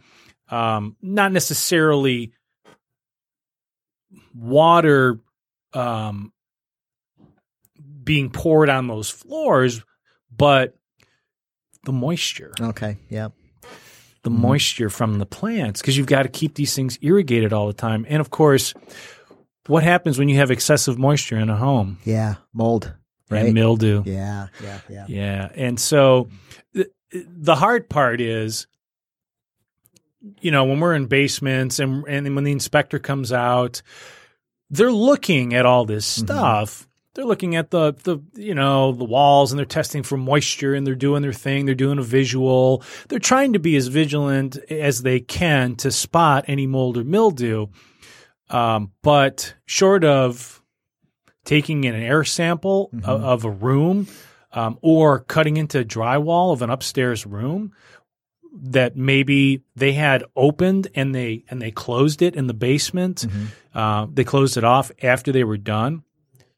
um, 0.48 0.96
not 1.02 1.32
necessarily 1.32 2.32
water 4.34 5.20
um, 5.74 6.32
being 8.02 8.30
poured 8.30 8.68
on 8.70 8.86
those 8.86 9.10
floors, 9.10 9.82
but 10.34 10.76
the 11.84 11.92
moisture. 11.92 12.52
Okay. 12.60 12.96
Yeah. 13.08 13.28
the 14.22 14.30
moisture 14.30 14.88
from 14.88 15.18
the 15.18 15.26
plants 15.26 15.80
because 15.80 15.96
you've 15.98 16.06
got 16.06 16.22
to 16.22 16.28
keep 16.28 16.54
these 16.54 16.74
things 16.76 16.96
irrigated 17.02 17.52
all 17.52 17.66
the 17.66 17.72
time. 17.72 18.06
And 18.08 18.20
of 18.20 18.30
course, 18.30 18.72
what 19.66 19.82
happens 19.82 20.18
when 20.18 20.28
you 20.28 20.36
have 20.36 20.50
excessive 20.50 20.98
moisture 20.98 21.36
in 21.38 21.50
a 21.50 21.56
home? 21.56 21.98
Yeah, 22.04 22.36
mold, 22.52 22.92
right? 23.30 23.46
And 23.46 23.54
mildew. 23.54 24.02
yeah, 24.06 24.48
yeah, 24.62 24.80
yeah. 24.88 25.04
Yeah. 25.08 25.48
And 25.54 25.78
so 25.78 26.28
the, 26.72 26.90
the 27.12 27.54
hard 27.54 27.88
part 27.88 28.20
is, 28.20 28.66
you 30.40 30.50
know, 30.50 30.64
when 30.64 30.80
we're 30.80 30.94
in 30.94 31.06
basements 31.06 31.78
and, 31.78 32.04
and 32.06 32.34
when 32.34 32.44
the 32.44 32.52
inspector 32.52 32.98
comes 32.98 33.32
out, 33.32 33.82
they're 34.70 34.92
looking 34.92 35.54
at 35.54 35.66
all 35.66 35.84
this 35.84 36.18
Mm-hmm. 36.18 36.26
stuff. 36.26 36.88
They're 37.14 37.26
looking 37.26 37.56
at 37.56 37.70
the, 37.70 37.92
the, 38.04 38.20
you 38.40 38.54
know, 38.54 38.92
the 38.92 39.04
walls 39.04 39.52
and 39.52 39.58
they're 39.58 39.66
testing 39.66 40.02
for 40.02 40.16
moisture 40.16 40.74
and 40.74 40.86
they're 40.86 40.94
doing 40.94 41.20
their 41.20 41.34
thing. 41.34 41.66
They're 41.66 41.74
doing 41.74 41.98
a 41.98 42.02
visual. 42.02 42.82
They're 43.08 43.18
trying 43.18 43.52
to 43.52 43.58
be 43.58 43.76
as 43.76 43.88
vigilant 43.88 44.56
as 44.70 45.02
they 45.02 45.20
can 45.20 45.76
to 45.76 45.90
spot 45.90 46.46
any 46.48 46.66
mold 46.66 46.96
or 46.96 47.04
mildew. 47.04 47.66
Um, 48.52 48.92
but 49.02 49.54
short 49.66 50.04
of 50.04 50.62
taking 51.44 51.84
an 51.86 51.94
air 51.94 52.22
sample 52.24 52.90
Mm-hmm. 52.94 53.08
of, 53.08 53.24
of 53.24 53.44
a 53.44 53.50
room 53.50 54.06
um, 54.52 54.78
or 54.82 55.20
cutting 55.20 55.56
into 55.56 55.84
drywall 55.84 56.52
of 56.52 56.62
an 56.62 56.70
upstairs 56.70 57.26
room 57.26 57.72
that 58.54 58.96
maybe 58.96 59.62
they 59.74 59.92
had 59.92 60.24
opened 60.36 60.88
and 60.94 61.14
they 61.14 61.42
and 61.48 61.60
they 61.62 61.70
closed 61.70 62.20
it 62.20 62.36
in 62.36 62.46
the 62.46 62.54
basement. 62.54 63.26
Mm-hmm. 63.26 63.44
Uh, 63.78 64.06
they 64.12 64.24
closed 64.24 64.58
it 64.58 64.64
off 64.64 64.92
after 65.02 65.32
they 65.32 65.42
were 65.42 65.56
done. 65.56 66.02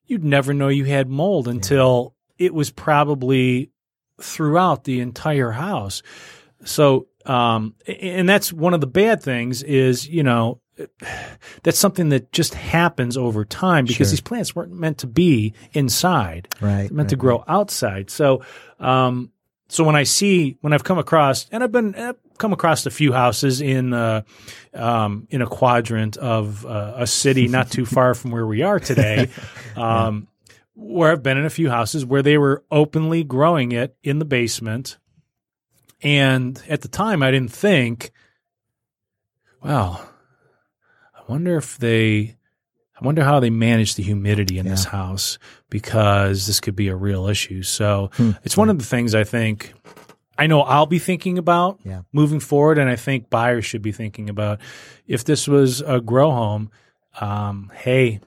You'd 0.06 0.24
never 0.24 0.52
know 0.52 0.68
you 0.68 0.84
had 0.84 1.08
mold 1.08 1.46
until 1.46 2.14
it 2.36 2.52
was 2.52 2.70
probably 2.70 3.70
throughout 4.20 4.84
the 4.84 5.00
entire 5.00 5.52
house. 5.52 6.02
So, 6.64 7.06
um, 7.26 7.74
and 7.86 8.28
that's 8.28 8.52
one 8.52 8.74
of 8.74 8.80
the 8.80 8.86
bad 8.88 9.22
things 9.22 9.62
is, 9.62 10.06
you 10.08 10.24
know, 10.24 10.60
that's 11.62 11.78
something 11.78 12.08
that 12.08 12.32
just 12.32 12.54
happens 12.54 13.16
over 13.16 13.44
time 13.44 13.84
because 13.84 14.08
Sure. 14.08 14.12
these 14.12 14.20
plants 14.20 14.56
weren't 14.56 14.72
meant 14.72 14.98
to 14.98 15.06
be 15.06 15.54
inside. 15.72 16.48
Right, 16.60 16.90
meant 16.90 17.10
to 17.10 17.16
grow 17.16 17.44
outside. 17.46 18.10
So, 18.10 18.42
um, 18.80 19.30
so 19.68 19.84
when 19.84 19.96
I 19.96 20.02
see 20.02 20.56
when 20.60 20.72
I've 20.72 20.84
come 20.84 20.98
across 20.98 21.46
and 21.50 21.62
I've 21.62 21.72
been 21.72 21.94
I've 21.94 22.16
come 22.38 22.52
across 22.52 22.84
a 22.86 22.90
few 22.90 23.12
houses 23.12 23.60
in 23.60 23.92
uh, 23.92 24.22
um, 24.74 25.26
in 25.30 25.42
a 25.42 25.46
quadrant 25.46 26.16
of 26.16 26.66
uh, 26.66 26.94
a 26.96 27.06
city 27.06 27.48
not 27.58 27.70
too 27.70 27.86
far 27.86 28.14
from 28.14 28.30
where 28.30 28.46
we 28.46 28.62
are 28.62 28.78
today, 28.80 29.28
um, 29.76 30.28
where 30.74 31.12
I've 31.12 31.22
been 31.22 31.38
in 31.38 31.44
a 31.46 31.50
few 31.50 31.70
houses 31.70 32.04
where 32.04 32.22
they 32.22 32.36
were 32.36 32.64
openly 32.70 33.22
growing 33.24 33.72
it 33.72 33.96
in 34.02 34.18
the 34.18 34.24
basement, 34.24 34.98
and 36.02 36.60
at 36.68 36.82
the 36.82 36.88
time 36.88 37.22
I 37.22 37.30
didn't 37.30 37.52
think, 37.52 38.10
well, 39.62 40.04
I 40.04 40.13
wonder 41.28 41.56
if 41.56 41.78
they. 41.78 42.36
I 43.00 43.04
wonder 43.04 43.24
how 43.24 43.40
they 43.40 43.50
manage 43.50 43.96
the 43.96 44.04
humidity 44.04 44.56
in 44.58 44.66
this 44.68 44.84
house 44.84 45.36
because 45.68 46.46
this 46.46 46.60
could 46.60 46.76
be 46.76 46.86
a 46.86 46.94
real 46.94 47.26
issue. 47.26 47.62
So 47.64 48.10
Hmm. 48.14 48.30
it's 48.44 48.56
one 48.56 48.70
of 48.70 48.78
the 48.78 48.84
things 48.84 49.16
I 49.16 49.24
think 49.24 49.74
I 50.38 50.46
know 50.46 50.62
I'll 50.62 50.86
be 50.86 50.98
thinking 51.00 51.36
about 51.38 51.80
Yeah. 51.84 52.02
moving 52.12 52.38
forward, 52.40 52.78
and 52.78 52.88
I 52.88 52.96
think 52.96 53.30
buyers 53.30 53.64
should 53.64 53.82
be 53.82 53.90
thinking 53.92 54.28
about 54.30 54.60
if 55.06 55.24
this 55.24 55.46
was 55.48 55.80
a 55.80 56.00
grow 56.00 56.30
home. 56.30 56.70
Um, 57.20 57.70
hey, 57.74 58.20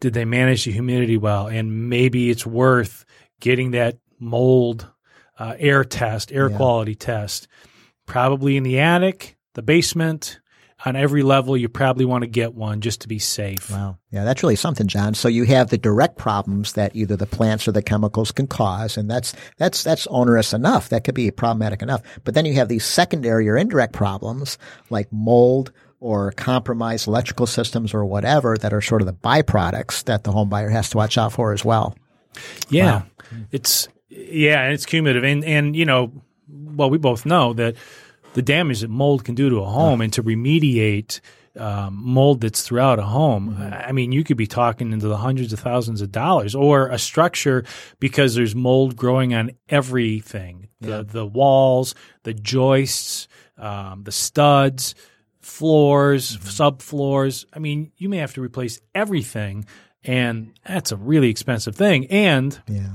did 0.00 0.12
they 0.14 0.24
manage 0.24 0.64
the 0.64 0.72
humidity 0.72 1.16
well? 1.16 1.46
And 1.46 1.88
maybe 1.88 2.28
it's 2.30 2.46
worth 2.46 3.04
getting 3.40 3.70
that 3.72 3.98
mold 4.18 4.88
uh, 5.38 5.54
air 5.58 5.84
test, 5.84 6.30
air 6.32 6.50
Yeah. 6.50 6.56
quality 6.56 6.94
test, 6.94 7.48
probably 8.06 8.56
in 8.56 8.62
the 8.62 8.78
attic, 8.78 9.36
the 9.54 9.62
basement. 9.62 10.38
On 10.84 10.96
every 10.96 11.22
level, 11.22 11.56
you 11.56 11.68
probably 11.68 12.04
want 12.04 12.22
to 12.22 12.28
get 12.28 12.54
one 12.54 12.80
just 12.80 13.02
to 13.02 13.08
be 13.08 13.20
safe. 13.20 13.70
Wow. 13.70 13.98
Yeah, 14.10 14.24
that's 14.24 14.42
really 14.42 14.56
something, 14.56 14.88
John. 14.88 15.14
So 15.14 15.28
you 15.28 15.44
have 15.44 15.70
the 15.70 15.78
direct 15.78 16.18
problems 16.18 16.72
that 16.72 16.96
either 16.96 17.16
the 17.16 17.26
plants 17.26 17.68
or 17.68 17.72
the 17.72 17.82
chemicals 17.82 18.32
can 18.32 18.48
cause, 18.48 18.96
and 18.96 19.08
that's 19.08 19.32
that's 19.58 19.84
that's 19.84 20.08
onerous 20.08 20.52
enough. 20.52 20.88
That 20.88 21.04
could 21.04 21.14
be 21.14 21.30
problematic 21.30 21.82
enough. 21.82 22.02
But 22.24 22.34
then 22.34 22.46
you 22.46 22.54
have 22.54 22.68
these 22.68 22.84
secondary 22.84 23.48
or 23.48 23.56
indirect 23.56 23.92
problems 23.92 24.58
like 24.90 25.06
mold 25.12 25.70
or 26.00 26.32
compromised 26.32 27.06
electrical 27.06 27.46
systems 27.46 27.94
or 27.94 28.04
whatever 28.04 28.58
that 28.58 28.72
are 28.72 28.80
sort 28.80 29.02
of 29.02 29.06
the 29.06 29.12
byproducts 29.12 30.02
that 30.04 30.24
the 30.24 30.32
home 30.32 30.48
buyer 30.48 30.68
has 30.68 30.90
to 30.90 30.96
watch 30.96 31.16
out 31.16 31.32
for 31.32 31.52
as 31.52 31.64
well. 31.64 31.96
Yeah, 32.68 33.02
it's 33.52 33.88
yeah, 34.08 34.62
and 34.64 34.74
it's 34.74 34.84
cumulative, 34.84 35.22
and 35.22 35.44
and 35.44 35.76
you 35.76 35.84
know, 35.84 36.12
well, 36.48 36.90
we 36.90 36.98
both 36.98 37.24
know 37.24 37.52
that 37.52 37.76
the 38.34 38.42
damage 38.42 38.80
that 38.80 38.90
mold 38.90 39.24
can 39.24 39.34
do 39.34 39.50
to 39.50 39.58
a 39.58 39.66
home, 39.66 40.00
and 40.00 40.12
to 40.14 40.22
remediate 40.22 41.20
um, 41.56 42.00
mold 42.02 42.40
that's 42.40 42.62
throughout 42.62 42.98
a 42.98 43.02
home. 43.02 43.56
I 43.60 43.92
mean, 43.92 44.10
you 44.12 44.24
could 44.24 44.38
be 44.38 44.46
talking 44.46 44.92
into 44.92 45.06
the 45.08 45.18
hundreds 45.18 45.52
of 45.52 45.60
thousands 45.60 46.00
of 46.00 46.10
dollars, 46.10 46.54
or 46.54 46.88
a 46.88 46.98
structure 46.98 47.64
because 48.00 48.34
there's 48.34 48.54
mold 48.54 48.96
growing 48.96 49.34
on 49.34 49.50
everything 49.68 50.68
the 50.80 51.02
the 51.04 51.26
walls, 51.26 51.94
the 52.22 52.34
joists, 52.34 53.28
um, 53.58 54.04
the 54.04 54.12
studs. 54.12 54.94
Floors, 55.40 56.36
subfloors. 56.38 57.44
I 57.52 57.58
mean, 57.58 57.90
you 57.96 58.08
may 58.08 58.18
have 58.18 58.32
to 58.34 58.40
replace 58.40 58.80
everything, 58.94 59.64
and 60.04 60.52
that's 60.64 60.92
a 60.92 60.96
really 60.96 61.30
expensive 61.30 61.74
thing. 61.74 62.06
And 62.06 62.62
Yeah. 62.68 62.90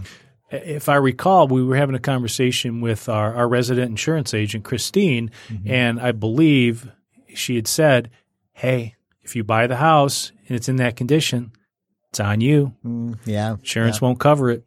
If 0.50 0.88
I 0.90 0.96
recall, 0.96 1.48
we 1.48 1.64
were 1.64 1.76
having 1.76 1.96
a 1.96 2.00
conversation 2.00 2.82
with 2.82 3.10
our, 3.10 3.36
our 3.36 3.48
resident 3.48 3.90
insurance 3.90 4.34
agent, 4.34 4.64
Christine, 4.64 5.32
and 5.66 6.00
I 6.00 6.12
believe 6.12 6.90
she 7.34 7.56
had 7.56 7.68
said, 7.68 8.10
Hey, 8.54 8.96
if 9.22 9.36
you 9.36 9.44
buy 9.44 9.68
the 9.68 9.76
house 9.76 10.32
and 10.48 10.56
it's 10.56 10.70
in 10.70 10.78
that 10.78 10.96
condition, 10.96 11.52
it's 12.10 12.20
on 12.20 12.42
you. 12.42 12.74
Mm, 12.86 13.18
yeah. 13.26 13.54
Insurance 13.54 14.02
won't 14.02 14.20
cover 14.20 14.50
it. 14.50 14.64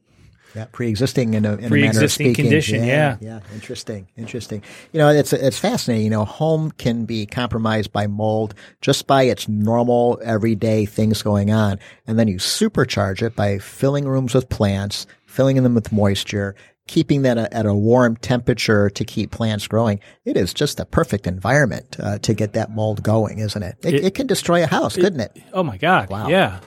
Yeah, 0.54 0.66
pre-existing 0.72 1.34
in 1.34 1.46
a, 1.46 1.54
in 1.54 1.66
a 1.66 1.70
manner 1.70 2.02
of 2.02 2.10
speaking. 2.10 2.34
condition, 2.34 2.82
yeah. 2.82 3.18
yeah, 3.20 3.38
interesting, 3.54 4.08
interesting. 4.16 4.64
You 4.92 4.98
know, 4.98 5.08
it's 5.08 5.32
it's 5.32 5.60
fascinating. 5.60 6.04
You 6.04 6.10
know, 6.10 6.24
home 6.24 6.72
can 6.72 7.04
be 7.04 7.24
compromised 7.24 7.92
by 7.92 8.08
mold 8.08 8.56
just 8.80 9.06
by 9.06 9.22
its 9.22 9.46
normal 9.46 10.18
everyday 10.24 10.86
things 10.86 11.22
going 11.22 11.52
on, 11.52 11.78
and 12.04 12.18
then 12.18 12.26
you 12.26 12.38
supercharge 12.38 13.22
it 13.22 13.36
by 13.36 13.58
filling 13.58 14.08
rooms 14.08 14.34
with 14.34 14.48
plants, 14.48 15.06
filling 15.30 15.62
them 15.62 15.74
with 15.74 15.92
moisture, 15.92 16.54
keeping 16.88 17.22
that 17.22 17.38
at 17.38 17.66
a 17.66 17.72
warm 17.72 18.16
temperature 18.16 18.90
to 18.90 19.04
keep 19.04 19.30
plants 19.30 19.68
growing. 19.68 20.00
It 20.24 20.36
is 20.36 20.52
just 20.52 20.80
a 20.80 20.84
perfect 20.84 21.26
environment 21.28 21.96
uh, 22.00 22.18
to 22.18 22.34
get 22.34 22.54
that 22.54 22.72
mold 22.72 23.02
going, 23.04 23.38
isn't 23.38 23.62
it? 23.62 23.76
It, 23.84 23.94
it, 24.06 24.14
can 24.14 24.26
destroy 24.26 24.64
a 24.64 24.66
house, 24.66 24.96
couldn't 24.96 25.20
it? 25.20 25.40
Oh 25.52 25.62
my 25.62 25.76
God. 25.76 26.10
Wow. 26.10 26.28
Yeah. 26.28 26.58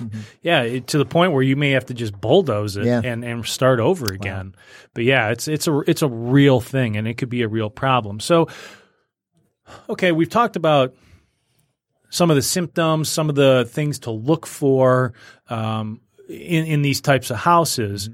Yeah. 0.41 0.62
it- 0.62 0.88
to 0.88 0.97
the 0.97 1.06
point 1.06 1.34
where 1.34 1.43
you 1.43 1.58
may 1.58 1.71
have 1.71 1.88
to 1.88 1.93
just 1.93 2.19
bulldoze 2.19 2.78
it 2.78 2.86
Yeah. 2.86 3.02
and, 3.04 3.26
and 3.26 3.45
start 3.45 3.82
over 3.82 4.13
again. 4.13 4.56
But 4.93 5.04
yeah, 5.04 5.30
it's, 5.32 5.49
it's 5.49 5.67
a, 5.67 5.80
it's 5.82 6.02
a 6.02 6.08
real 6.08 6.62
thing 6.62 6.95
and 6.95 7.06
it 7.06 7.15
could 7.15 7.30
be 7.30 7.41
a 7.41 7.49
real 7.49 7.69
problem. 7.69 8.21
So, 8.21 8.47
okay, 9.89 10.13
we've 10.13 10.30
talked 10.30 10.56
about 10.56 10.93
some 12.10 12.30
of 12.30 12.36
the 12.38 12.41
symptoms, 12.41 13.10
some 13.10 13.28
of 13.28 13.36
the 13.36 13.65
things 13.69 13.99
to 13.99 14.12
look 14.12 14.45
for 14.45 15.13
um, 15.49 15.99
in, 16.30 16.65
in 16.65 16.82
these 16.82 17.02
types 17.02 17.30
of 17.30 17.38
houses. 17.38 18.10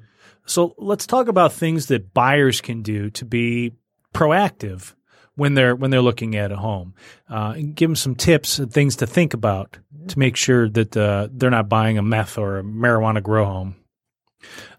So 0.49 0.73
let's 0.79 1.05
talk 1.05 1.27
about 1.27 1.53
things 1.53 1.85
that 1.87 2.11
buyers 2.11 2.59
can 2.59 2.81
do 2.81 3.11
to 3.11 3.23
be 3.23 3.73
proactive 4.15 4.95
when 5.35 5.53
they're 5.53 5.75
when 5.75 5.91
they're 5.91 6.01
looking 6.01 6.35
at 6.35 6.51
a 6.51 6.55
home. 6.55 6.95
Uh, 7.29 7.53
give 7.53 7.89
them 7.89 7.95
some 7.95 8.15
tips 8.15 8.57
and 8.57 8.73
things 8.73 8.95
to 8.97 9.05
think 9.05 9.35
about 9.35 9.77
to 10.07 10.17
make 10.17 10.35
sure 10.35 10.67
that 10.67 10.97
uh, 10.97 11.27
they're 11.31 11.51
not 11.51 11.69
buying 11.69 11.99
a 11.99 12.01
meth 12.01 12.39
or 12.39 12.57
a 12.57 12.63
marijuana 12.63 13.21
grow 13.21 13.45
home. 13.45 13.75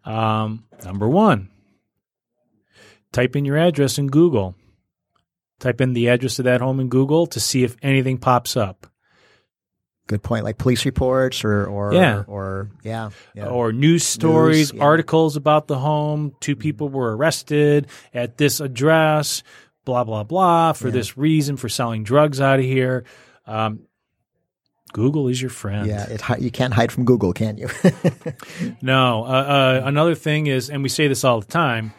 Um, 0.05 0.65
number 0.85 1.09
one, 1.09 1.51
type 3.13 3.37
in 3.37 3.45
your 3.45 3.57
address 3.57 3.97
in 3.97 4.09
Google. 4.09 4.57
Type 5.61 5.81
in 5.81 5.93
the 5.93 6.09
address 6.09 6.41
of 6.41 6.47
that 6.47 6.63
home 6.63 6.81
in 6.81 6.89
Google 6.89 7.29
to 7.29 7.39
see 7.39 7.63
if 7.63 7.77
anything 7.81 8.19
pops 8.19 8.57
up. 8.57 8.90
Good 10.11 10.25
point. 10.25 10.43
Like 10.43 10.59
police 10.59 10.85
reports 10.85 11.45
or 11.45 11.65
or 11.67 11.95
Yeah. 11.95 12.25
or 12.27 12.69
yeah, 12.83 13.11
yeah. 13.33 13.47
or 13.47 13.73
news 13.73 14.03
stories, 14.03 14.73
yeah. 14.73 14.83
articles 14.83 15.37
about 15.37 15.69
the 15.69 15.79
home. 15.79 16.35
Two 16.41 16.57
people 16.57 16.89
were 16.89 17.17
arrested 17.17 17.87
at 18.13 18.37
this 18.37 18.59
address, 18.59 19.45
blah, 19.85 20.03
blah, 20.03 20.25
blah, 20.25 20.73
for 20.73 20.91
this 20.91 21.17
reason, 21.17 21.57
for 21.57 21.69
selling 21.69 22.03
drugs 22.03 22.41
out 22.41 22.59
of 22.59 22.65
here. 22.65 23.05
Um, 23.47 23.87
Google 24.93 25.29
is 25.29 25.41
your 25.41 25.51
friend. 25.51 25.87
yeah. 25.87 26.09
It, 26.09 26.21
you 26.43 26.51
can't 26.51 26.75
hide 26.75 26.91
from 26.91 27.05
Google, 27.05 27.33
can 27.33 27.57
you? 27.57 27.69
No. 28.83 29.25
Uh, 29.25 29.29
uh, 29.29 29.83
another 29.85 30.17
thing 30.17 30.49
is, 30.49 30.71
and 30.71 30.83
we 30.83 30.89
say 30.89 31.07
this 31.07 31.23
all 31.23 31.39
the 31.41 31.47
time 31.47 31.93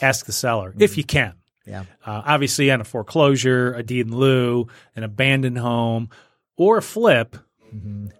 ask 0.00 0.24
the 0.24 0.32
seller 0.32 0.72
if 0.78 0.96
you 0.96 1.04
can. 1.04 1.34
yeah. 1.66 1.84
Uh, 2.06 2.22
obviously, 2.24 2.70
on 2.70 2.80
a 2.80 2.84
foreclosure, 2.84 3.74
a 3.74 3.82
deed 3.82 4.06
in 4.06 4.16
lieu, 4.16 4.68
an 4.96 5.02
abandoned 5.02 5.58
home, 5.58 6.08
or 6.56 6.78
a 6.78 6.82
flip, 6.82 7.36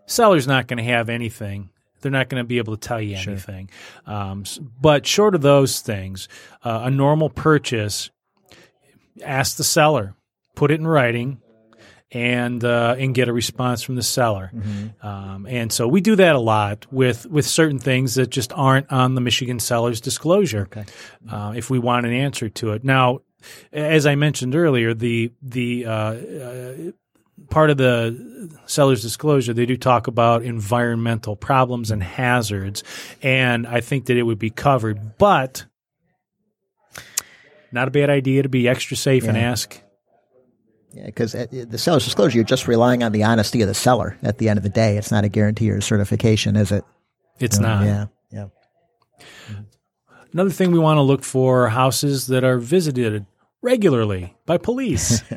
seller's 0.07 0.47
not 0.47 0.67
going 0.67 0.79
to 0.79 0.85
have 0.85 1.09
anything. 1.09 1.71
They're 2.01 2.13
not 2.13 2.29
going 2.29 2.41
to 2.43 2.47
be 2.47 2.59
able 2.59 2.77
to 2.77 2.89
tell 2.89 3.01
you 3.01 3.17
anything. 3.17 3.71
Um, 4.07 4.45
but 4.81 5.05
short 5.07 5.35
of 5.35 5.43
those 5.43 5.81
things, 5.81 6.29
uh, 6.65 6.83
a 6.85 6.91
normal 6.91 7.29
purchase, 7.29 8.11
ask 9.25 9.57
the 9.57 9.65
seller. 9.65 10.15
put 10.55 10.71
it 10.71 10.81
in 10.81 10.87
writing, 10.87 11.41
and 12.11 12.65
uh, 12.65 12.97
and 12.99 13.15
get 13.15 13.29
a 13.29 13.33
response 13.33 13.83
from 13.83 13.97
the 13.97 14.03
seller. 14.03 14.51
Um, 15.03 15.47
and 15.49 15.73
so 15.73 15.87
we 15.87 16.01
do 16.01 16.17
that 16.17 16.35
a 16.35 16.39
lot 16.39 16.87
with 16.93 17.27
with 17.27 17.47
certain 17.47 17.79
things 17.79 18.15
that 18.15 18.31
just 18.31 18.53
aren't 18.55 18.91
on 18.91 19.15
the 19.15 19.21
Michigan 19.21 19.59
seller's 19.61 20.01
disclosure. 20.01 20.67
Uh, 21.31 21.53
if 21.57 21.69
we 21.71 21.79
want 21.79 22.07
an 22.07 22.13
answer 22.13 22.49
to 22.49 22.73
it 22.73 22.83
now, 22.85 23.21
as 23.73 24.07
I 24.07 24.15
mentioned 24.15 24.55
earlier, 24.55 24.95
the 24.95 25.33
the 25.43 25.85
uh, 25.87 25.91
uh, 25.93 26.75
part 27.51 27.71
of 27.71 27.77
the 27.77 28.51
seller's 28.67 29.03
disclosure, 29.03 29.53
they 29.53 29.67
do 29.67 29.77
talk 29.77 30.07
about 30.07 30.43
environmental 30.43 31.37
problems 31.37 31.91
and 31.91 32.03
hazards, 32.03 32.85
and 33.23 33.67
I 33.67 33.81
think 33.81 34.07
that 34.07 34.17
it 34.17 34.23
would 34.23 34.39
be 34.39 34.51
covered, 34.51 35.19
but 35.19 35.65
not 37.73 37.89
a 37.89 37.91
bad 37.91 38.11
idea 38.11 38.43
to 38.43 38.49
be 38.49 38.69
extra 38.69 38.97
safe 38.97 39.25
and 39.25 39.37
ask. 39.37 39.81
Yeah, 40.93 41.07
because 41.07 41.35
uh, 41.35 41.47
the 41.51 41.77
seller's 41.77 42.05
disclosure, 42.05 42.37
you're 42.37 42.45
just 42.45 42.67
relying 42.67 43.03
on 43.03 43.13
the 43.13 43.25
honesty 43.25 43.61
of 43.61 43.69
the 43.69 43.75
seller. 43.75 44.17
At 44.23 44.39
the 44.39 44.49
end 44.49 44.57
of 44.57 44.63
the 44.63 44.71
day, 44.71 44.97
it's 44.97 45.11
not 45.11 45.25
a 45.25 45.29
guarantee 45.29 45.71
or 45.71 45.77
a 45.77 45.83
certification, 45.83 46.57
is 46.57 46.73
it? 46.73 46.83
It's 47.39 47.59
not. 47.59 47.85
Yeah, 47.85 48.07
yeah. 48.33 48.47
Another 50.33 50.51
thing 50.51 50.73
we 50.73 50.79
want 50.79 50.99
to 50.99 51.03
look 51.03 51.25
for 51.25 51.69
houses 51.69 52.27
that 52.29 52.45
are 52.45 52.59
visited 52.59 53.27
regularly 53.63 54.35
by 54.47 54.59
police. 54.59 55.23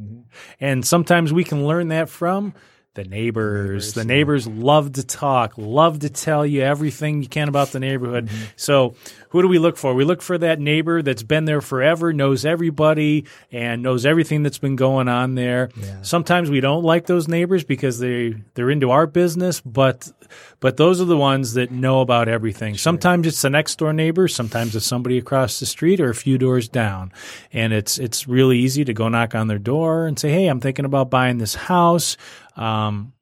Mm-hmm. 0.00 0.20
and 0.60 0.86
sometimes 0.86 1.30
we 1.30 1.44
can 1.44 1.66
learn 1.66 1.88
that 1.88 2.08
from 2.08 2.54
the 2.94 3.04
neighbors. 3.04 3.92
the 3.94 4.04
neighbors 4.04 4.48
love 4.48 4.94
to 4.94 5.04
talk, 5.04 5.54
love 5.56 6.00
to 6.00 6.10
tell 6.10 6.44
you 6.44 6.62
everything 6.62 7.22
you 7.22 7.28
can 7.28 7.48
about 7.48 7.68
the 7.68 7.78
neighborhood. 7.78 8.26
Mm-hmm. 8.26 8.44
So, 8.56 8.94
who 9.28 9.42
do 9.42 9.48
we 9.48 9.60
look 9.60 9.76
for? 9.76 9.94
We 9.94 10.04
look 10.04 10.22
for 10.22 10.36
that 10.38 10.58
neighbor 10.58 11.00
that's 11.00 11.22
been 11.22 11.44
there 11.44 11.60
forever, 11.60 12.12
knows 12.12 12.44
everybody, 12.44 13.26
and 13.52 13.82
knows 13.82 14.04
everything 14.04 14.42
that's 14.42 14.58
been 14.58 14.74
going 14.74 15.06
on 15.06 15.36
there. 15.36 15.70
Sometimes 16.02 16.50
we 16.50 16.60
don't 16.60 16.82
like 16.82 17.06
those 17.06 17.28
neighbors 17.28 17.62
because 17.62 18.00
they 18.00 18.34
they're 18.54 18.70
into 18.70 18.90
our 18.90 19.06
business, 19.06 19.60
but 19.60 20.10
but 20.58 20.76
those 20.76 21.00
are 21.00 21.04
the 21.04 21.16
ones 21.16 21.54
that 21.54 21.70
know 21.70 22.00
about 22.00 22.28
everything. 22.28 22.76
Sometimes 22.76 23.26
it's 23.26 23.42
the 23.42 23.50
next 23.50 23.78
door 23.78 23.92
neighbor, 23.92 24.26
sometimes 24.26 24.74
it's 24.74 24.84
somebody 24.84 25.16
across 25.16 25.60
the 25.60 25.66
street 25.66 26.00
or 26.00 26.10
a 26.10 26.14
few 26.14 26.38
doors 26.38 26.68
down. 26.68 27.12
And 27.52 27.72
it's 27.72 27.98
it's 27.98 28.26
really 28.26 28.58
easy 28.58 28.84
to 28.84 28.92
go 28.92 29.08
knock 29.08 29.36
on 29.36 29.46
their 29.46 29.60
door 29.60 30.06
and 30.06 30.18
say, 30.18 30.30
"Hey, 30.30 30.48
I'm 30.48 30.60
thinking 30.60 30.84
about 30.84 31.08
buying 31.08 31.38
this 31.38 31.54
house. 31.54 32.16
Um, 32.60 33.12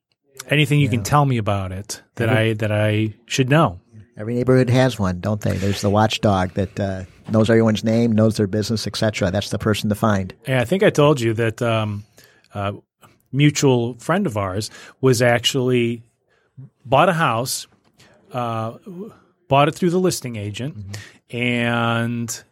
anything 0.49 0.81
you 0.81 0.89
can 0.89 1.03
tell 1.03 1.25
me 1.25 1.39
about 1.39 1.73
it 1.73 2.03
that 2.17 2.29
I 2.29 2.53
that 2.55 2.73
I 2.73 3.15
should 3.27 3.49
know?" 3.49 3.81
Every 4.19 4.35
neighborhood 4.35 4.69
has 4.71 4.99
one, 4.99 5.21
don't 5.21 5.41
they? 5.41 5.57
There's 5.57 5.81
the 5.81 5.91
watchdog 5.91 6.55
that 6.55 6.81
uh, 6.81 7.05
knows 7.31 7.49
everyone's 7.49 7.85
name, 7.85 8.11
knows 8.11 8.37
their 8.37 8.49
business, 8.49 8.85
etc. 8.85 9.31
That's 9.31 9.51
the 9.51 9.59
person 9.59 9.89
to 9.91 9.95
find. 9.95 10.35
And 10.45 10.59
I 10.59 10.65
think 10.65 10.83
I 10.83 10.91
told 10.91 11.21
you 11.21 11.35
that 11.35 11.63
um, 11.63 12.05
a 12.53 12.75
mutual 13.31 13.95
friend 13.99 14.27
of 14.27 14.37
ours 14.37 14.73
was 15.01 15.23
actually 15.23 16.03
bought 16.85 17.09
a 17.09 17.13
house, 17.13 17.69
uh, 18.33 18.79
bought 19.47 19.69
it 19.69 19.77
through 19.77 19.91
the 19.91 20.01
listing 20.01 20.35
agent, 20.35 20.99
and 21.31 22.43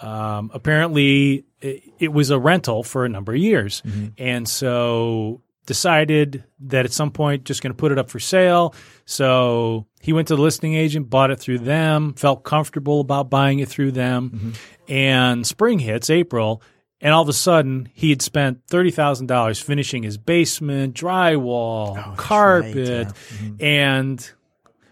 um, 0.00 0.50
apparently 0.52 1.46
it, 1.62 1.84
it 1.98 2.12
was 2.12 2.28
a 2.28 2.38
rental 2.38 2.82
for 2.82 3.06
a 3.06 3.08
number 3.08 3.32
of 3.32 3.38
years, 3.38 3.82
and 4.18 4.46
so 4.46 5.40
decided 5.66 6.44
that 6.60 6.84
at 6.84 6.92
some 6.92 7.10
point 7.10 7.44
just 7.44 7.62
going 7.62 7.72
to 7.72 7.76
put 7.76 7.92
it 7.92 7.98
up 7.98 8.10
for 8.10 8.20
sale. 8.20 8.74
So 9.06 9.86
he 10.00 10.12
went 10.12 10.28
to 10.28 10.36
the 10.36 10.42
listing 10.42 10.74
agent, 10.74 11.10
bought 11.10 11.30
it 11.30 11.38
through 11.38 11.60
them, 11.60 12.14
felt 12.14 12.44
comfortable 12.44 13.00
about 13.00 13.30
buying 13.30 13.58
it 13.58 13.68
through 13.68 13.92
them. 13.92 14.30
Mm-hmm. 14.30 14.92
And 14.92 15.46
spring 15.46 15.78
hits, 15.78 16.10
April, 16.10 16.62
and 17.00 17.12
all 17.12 17.22
of 17.22 17.28
a 17.28 17.34
sudden 17.34 17.88
he 17.94 18.10
had 18.10 18.22
spent 18.22 18.66
thirty 18.66 18.90
thousand 18.90 19.26
dollars 19.26 19.60
finishing 19.60 20.02
his 20.02 20.18
basement, 20.18 20.94
drywall, 20.94 21.96
oh, 21.98 22.14
carpet, 22.16 23.08
mm-hmm. 23.08 23.56
and 23.60 24.30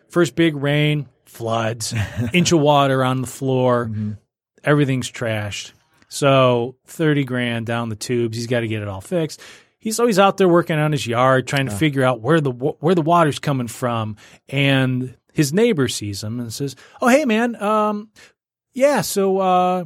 first 0.09 0.35
big 0.35 0.57
rain, 0.57 1.09
floods, 1.25 1.95
inch 2.33 2.53
of 2.53 2.61
water 2.61 3.05
on 3.05 3.21
the 3.21 3.27
floor, 3.27 3.87
mm-hmm. 3.87 4.13
everything's 4.65 5.11
trashed. 5.11 5.73
So 6.09 6.77
thirty 6.87 7.25
grand 7.25 7.67
down 7.67 7.89
the 7.89 7.97
tubes. 7.97 8.37
He's 8.37 8.47
got 8.47 8.61
to 8.61 8.69
get 8.69 8.83
it 8.83 8.89
all 8.89 9.01
fixed. 9.01 9.41
He's 9.83 9.99
always 9.99 10.21
out 10.21 10.37
there 10.37 10.47
working 10.47 10.79
on 10.79 10.93
his 10.93 11.09
yard, 11.09 11.49
trying 11.49 11.67
to 11.67 11.73
figure 11.77 12.05
out 12.05 12.21
where 12.21 12.41
the 12.41 12.53
where 12.53 12.95
the 12.95 13.03
water's 13.03 13.41
coming 13.41 13.67
from. 13.67 14.17
And 14.49 15.17
his 15.33 15.53
neighbor 15.53 15.89
sees 15.89 16.23
him 16.23 16.39
and 16.39 16.53
says, 16.53 16.77
"Oh, 17.01 17.09
hey, 17.09 17.25
man, 17.25 17.61
um, 17.61 18.09
yeah, 18.75 19.01
so 19.01 19.39
uh, 19.39 19.85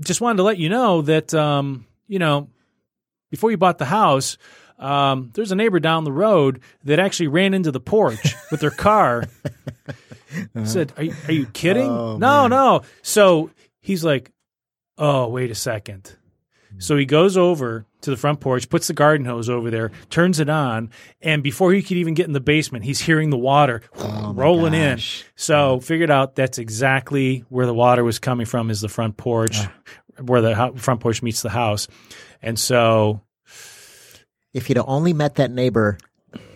just 0.00 0.20
wanted 0.20 0.36
to 0.36 0.42
let 0.42 0.58
you 0.58 0.68
know 0.68 1.00
that 1.00 1.32
um, 1.32 1.86
you 2.08 2.18
know 2.18 2.50
before 3.30 3.50
you 3.50 3.56
bought 3.56 3.78
the 3.78 3.86
house." 3.86 4.36
Um, 4.78 5.30
there's 5.32 5.50
a 5.50 5.56
neighbor 5.56 5.80
down 5.80 6.04
the 6.04 6.12
road 6.12 6.60
that 6.84 6.98
actually 6.98 7.28
ran 7.28 7.54
into 7.54 7.70
the 7.70 7.80
porch 7.80 8.34
with 8.50 8.60
their 8.60 8.70
car. 8.70 9.24
Said, 10.64 10.92
"Are 10.98 11.04
you, 11.04 11.14
are 11.26 11.32
you 11.32 11.46
kidding? 11.46 11.88
Oh, 11.88 12.18
no, 12.18 12.48
no." 12.48 12.82
So 13.00 13.48
he's 13.80 14.04
like, 14.04 14.30
"Oh, 14.98 15.28
wait 15.28 15.50
a 15.50 15.54
second. 15.54 16.14
So 16.78 16.96
he 16.96 17.04
goes 17.06 17.36
over 17.36 17.86
to 18.00 18.10
the 18.10 18.16
front 18.16 18.40
porch, 18.40 18.68
puts 18.68 18.88
the 18.88 18.92
garden 18.92 19.24
hose 19.26 19.48
over 19.48 19.70
there, 19.70 19.92
turns 20.10 20.40
it 20.40 20.48
on, 20.48 20.90
and 21.20 21.42
before 21.42 21.72
he 21.72 21.82
could 21.82 21.96
even 21.96 22.14
get 22.14 22.26
in 22.26 22.32
the 22.32 22.40
basement, 22.40 22.84
he's 22.84 23.00
hearing 23.00 23.30
the 23.30 23.38
water 23.38 23.82
rolling 23.96 24.74
in. 24.74 24.98
So 25.36 25.78
figured 25.80 26.10
out 26.10 26.34
that's 26.34 26.58
exactly 26.58 27.44
where 27.48 27.66
the 27.66 27.74
water 27.74 28.02
was 28.02 28.18
coming 28.18 28.46
from 28.46 28.70
is 28.70 28.80
the 28.80 28.88
front 28.88 29.16
porch, 29.16 29.56
where 30.20 30.40
the 30.40 30.72
front 30.76 31.00
porch 31.00 31.22
meets 31.22 31.42
the 31.42 31.50
house. 31.50 31.86
And 32.42 32.58
so 32.58 33.20
If 34.52 34.66
he'd 34.66 34.78
only 34.78 35.12
met 35.12 35.36
that 35.36 35.50
neighbor, 35.50 35.98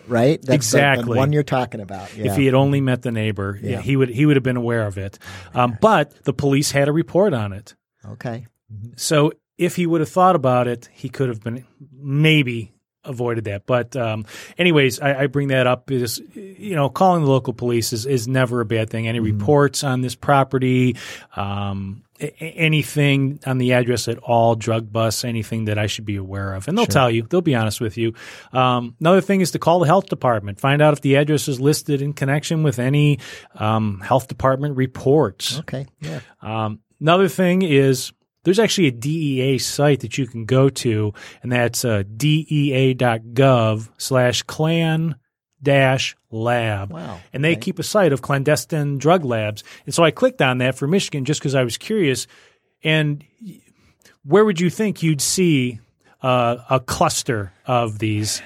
right? 0.07 0.41
That's 0.41 0.69
the- 0.71 1.01
the, 1.03 1.11
one 1.13 1.31
you're 1.33 1.43
talking 1.43 1.79
about. 1.81 2.15
Yeah. 2.15 2.31
if 2.31 2.37
he 2.37 2.45
had 2.45 2.53
only 2.53 2.81
met 2.81 3.01
the 3.01 3.11
neighbor, 3.11 3.57
yeah, 3.61 3.71
Yeah. 3.71 3.81
he 3.81 3.95
would 3.95 4.09
he 4.09 4.25
would 4.25 4.35
have 4.35 4.43
been 4.43 4.57
aware 4.57 4.85
of 4.85 4.97
it. 4.97 5.17
Um, 5.53 5.77
but 5.81 6.23
the 6.25 6.33
police 6.33 6.71
had 6.71 6.87
a 6.89 6.91
report 6.91 7.33
on 7.33 7.53
it. 7.53 7.75
okay. 8.11 8.45
So 8.97 9.31
if 9.57 9.75
he 9.75 9.85
would 9.85 10.01
have 10.01 10.09
thought 10.09 10.35
about 10.35 10.67
it, 10.67 10.89
he 10.93 11.09
could 11.09 11.29
have 11.29 11.41
been 11.43 11.65
maybe 11.93 12.73
avoided 13.03 13.45
that. 13.45 13.65
But 13.65 13.95
um, 13.95 14.25
anyways, 14.57 14.99
I, 14.99 15.23
I 15.23 15.27
bring 15.27 15.47
that 15.49 15.67
up 15.67 15.85
because 15.85 16.19
you 16.35 16.75
know 16.75 16.89
calling 16.89 17.23
the 17.23 17.29
local 17.29 17.53
police 17.53 17.93
is, 17.93 18.05
is 18.05 18.27
never 18.27 18.61
a 18.61 18.65
bad 18.65 18.89
thing. 18.89 19.07
Any 19.07 19.19
reports 19.19 19.83
on 19.83 20.01
this 20.01 20.15
property, 20.15 20.97
um, 21.35 22.03
a- 22.19 22.33
anything 22.41 23.39
on 23.45 23.57
the 23.57 23.73
address 23.73 24.07
at 24.07 24.17
all, 24.19 24.55
drug 24.55 24.91
bus, 24.91 25.23
anything 25.23 25.65
that 25.65 25.77
I 25.77 25.87
should 25.87 26.05
be 26.05 26.17
aware 26.17 26.53
of, 26.53 26.67
and 26.67 26.77
they'll 26.77 26.85
tell 26.85 27.09
you. 27.09 27.23
They'll 27.23 27.41
be 27.41 27.55
honest 27.55 27.81
with 27.81 27.97
you. 27.97 28.13
Um, 28.51 28.95
another 28.99 29.21
thing 29.21 29.41
is 29.41 29.51
to 29.51 29.59
call 29.59 29.79
the 29.79 29.87
health 29.87 30.07
department. 30.07 30.59
Find 30.59 30.81
out 30.81 30.93
if 30.93 31.01
the 31.01 31.15
address 31.15 31.47
is 31.47 31.59
listed 31.59 32.01
in 32.01 32.13
connection 32.13 32.63
with 32.63 32.77
any 32.77 33.19
um, 33.55 34.01
health 34.01 34.27
department 34.27 34.75
reports. 34.77 35.59
Okay. 35.59 35.87
Yeah. 36.01 36.19
Um, 36.41 36.79
another 36.99 37.27
thing 37.29 37.61
is 37.61 38.11
there's 38.47 38.59
actually 38.59 38.87
a 38.87 38.91
DEA 38.91 39.57
site 39.57 39.99
that 39.99 40.17
you 40.17 40.25
can 40.25 40.45
go 40.45 40.69
to, 40.69 41.13
and 41.43 41.51
that's 41.51 41.83
uh, 41.83 42.03
dea.gov 42.15 43.89
slash 43.97 44.41
clan 44.43 45.15
dash 45.61 46.15
lab. 46.31 46.91
Wow. 46.93 47.19
And 47.33 47.43
they 47.43 47.51
Okay. 47.53 47.61
keep 47.61 47.79
a 47.79 47.83
site 47.83 48.13
of 48.13 48.21
clandestine 48.21 48.97
drug 48.99 49.25
labs. 49.25 49.63
And 49.85 49.93
so 49.93 50.03
I 50.03 50.11
clicked 50.11 50.41
on 50.41 50.59
that 50.59 50.75
for 50.75 50.87
Michigan 50.87 51.25
just 51.25 51.39
because 51.39 51.55
I 51.55 51.63
was 51.63 51.77
curious. 51.77 52.27
And 52.83 53.23
where 54.23 54.45
would 54.45 54.59
you 54.59 54.69
think 54.69 55.01
you'd 55.03 55.21
see 55.21 55.79
uh, 56.21 56.57
a 56.69 56.79
cluster 56.79 57.51
of 57.65 57.99
these? 57.99 58.41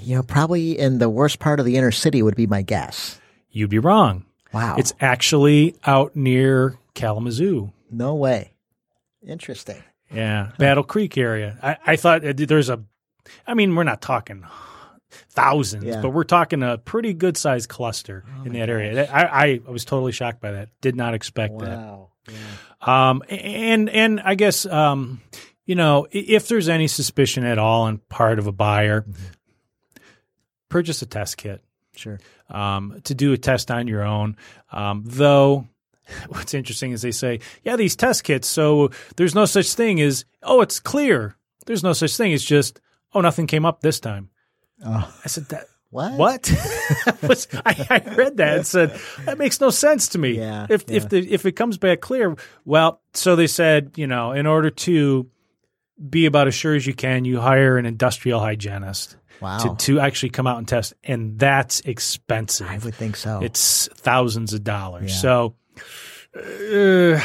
You 0.00 0.16
know, 0.16 0.22
probably 0.22 0.78
in 0.78 0.98
the 0.98 1.08
worst 1.08 1.38
part 1.38 1.60
of 1.60 1.66
the 1.66 1.76
inner 1.76 1.92
city 1.92 2.22
would 2.22 2.36
be 2.36 2.46
my 2.46 2.62
guess. 2.62 3.20
You'd 3.50 3.70
be 3.70 3.78
wrong. 3.78 4.24
Wow. 4.52 4.76
It's 4.78 4.92
actually 5.00 5.76
out 5.86 6.14
near 6.16 6.76
Kalamazoo. 6.94 7.72
no 7.90 8.14
way. 8.14 8.52
Interesting. 9.26 9.82
Yeah, 10.12 10.52
Battle 10.58 10.84
Creek 10.84 11.18
area. 11.18 11.58
I, 11.62 11.76
I 11.92 11.96
thought 11.96 12.24
uh, 12.24 12.32
there's 12.36 12.68
a. 12.70 12.80
I 13.46 13.54
mean, 13.54 13.74
we're 13.74 13.82
not 13.84 14.00
talking 14.00 14.44
thousands, 15.30 15.84
Yeah. 15.84 16.00
but 16.00 16.10
we're 16.10 16.24
talking 16.24 16.62
a 16.62 16.78
pretty 16.78 17.12
good 17.12 17.36
sized 17.36 17.68
cluster 17.68 18.24
in 18.44 18.52
that 18.52 18.68
area. 18.68 19.10
I, 19.10 19.24
I, 19.24 19.60
was 19.70 19.84
totally 19.84 20.12
shocked 20.12 20.40
by 20.40 20.52
that. 20.52 20.68
Did 20.80 20.94
not 20.96 21.14
expect 21.14 21.58
that. 21.58 21.76
Wow. 21.78 22.10
Um, 22.80 23.22
and 23.28 23.88
and 23.90 24.20
I 24.20 24.34
guess 24.36 24.64
um, 24.66 25.20
you 25.64 25.74
know, 25.74 26.06
if 26.12 26.46
there's 26.48 26.68
any 26.68 26.86
suspicion 26.86 27.44
at 27.44 27.58
all 27.58 27.82
on 27.82 27.98
part 28.08 28.38
of 28.38 28.46
a 28.46 28.52
buyer, 28.52 29.04
purchase 30.68 31.02
a 31.02 31.06
test 31.06 31.36
kit 31.36 31.62
Sure. 31.96 32.18
um, 32.50 33.00
to 33.04 33.14
do 33.14 33.32
a 33.32 33.38
test 33.38 33.70
on 33.70 33.88
your 33.88 34.02
own. 34.02 34.36
Um, 34.70 35.02
though, 35.06 35.66
what's 36.28 36.54
interesting 36.54 36.92
is 36.92 37.02
they 37.02 37.10
say, 37.10 37.40
yeah, 37.62 37.76
these 37.76 37.96
test 37.96 38.24
kits. 38.24 38.48
So 38.48 38.90
there's 39.16 39.34
no 39.34 39.44
such 39.44 39.74
thing 39.74 40.00
as, 40.00 40.24
oh, 40.42 40.60
it's 40.60 40.80
clear. 40.80 41.36
There's 41.66 41.82
no 41.82 41.92
such 41.92 42.16
thing. 42.16 42.32
It's 42.32 42.44
just, 42.44 42.80
oh, 43.14 43.20
nothing 43.20 43.46
came 43.46 43.64
up 43.64 43.80
this 43.80 44.00
time. 44.00 44.30
Oh. 44.84 45.12
I 45.24 45.28
said 45.28 45.46
that. 45.46 45.66
What? 45.90 46.14
What? 46.18 47.46
I, 47.64 47.86
I 47.88 48.14
read 48.16 48.38
that 48.38 48.56
and 48.56 48.66
said 48.66 49.00
that 49.24 49.38
makes 49.38 49.60
no 49.60 49.70
sense 49.70 50.08
to 50.08 50.18
me. 50.18 50.32
Yeah, 50.32 50.66
if 50.68 50.84
yeah. 50.88 50.96
if 50.96 51.08
the 51.08 51.32
if 51.32 51.46
it 51.46 51.52
comes 51.52 51.78
back 51.78 52.00
clear, 52.00 52.36
well, 52.64 53.00
so 53.14 53.36
they 53.36 53.46
said, 53.46 53.92
you 53.94 54.08
know, 54.08 54.32
in 54.32 54.46
order 54.46 54.68
to 54.68 55.30
be 56.10 56.26
about 56.26 56.48
as 56.48 56.54
sure 56.54 56.74
as 56.74 56.86
you 56.86 56.92
can, 56.92 57.24
you 57.24 57.40
hire 57.40 57.78
an 57.78 57.86
industrial 57.86 58.40
hygienist. 58.40 59.16
Wow. 59.40 59.58
To, 59.58 59.76
to 59.76 60.00
actually 60.00 60.30
come 60.30 60.46
out 60.46 60.58
and 60.58 60.66
test. 60.66 60.94
And 61.04 61.38
that's 61.38 61.80
expensive. 61.80 62.68
I 62.68 62.78
would 62.78 62.94
think 62.94 63.16
so. 63.16 63.40
It's 63.42 63.88
thousands 63.94 64.54
of 64.54 64.64
dollars. 64.64 65.10
Yeah. 65.10 65.20
So, 65.20 65.54
uh, 66.36 67.20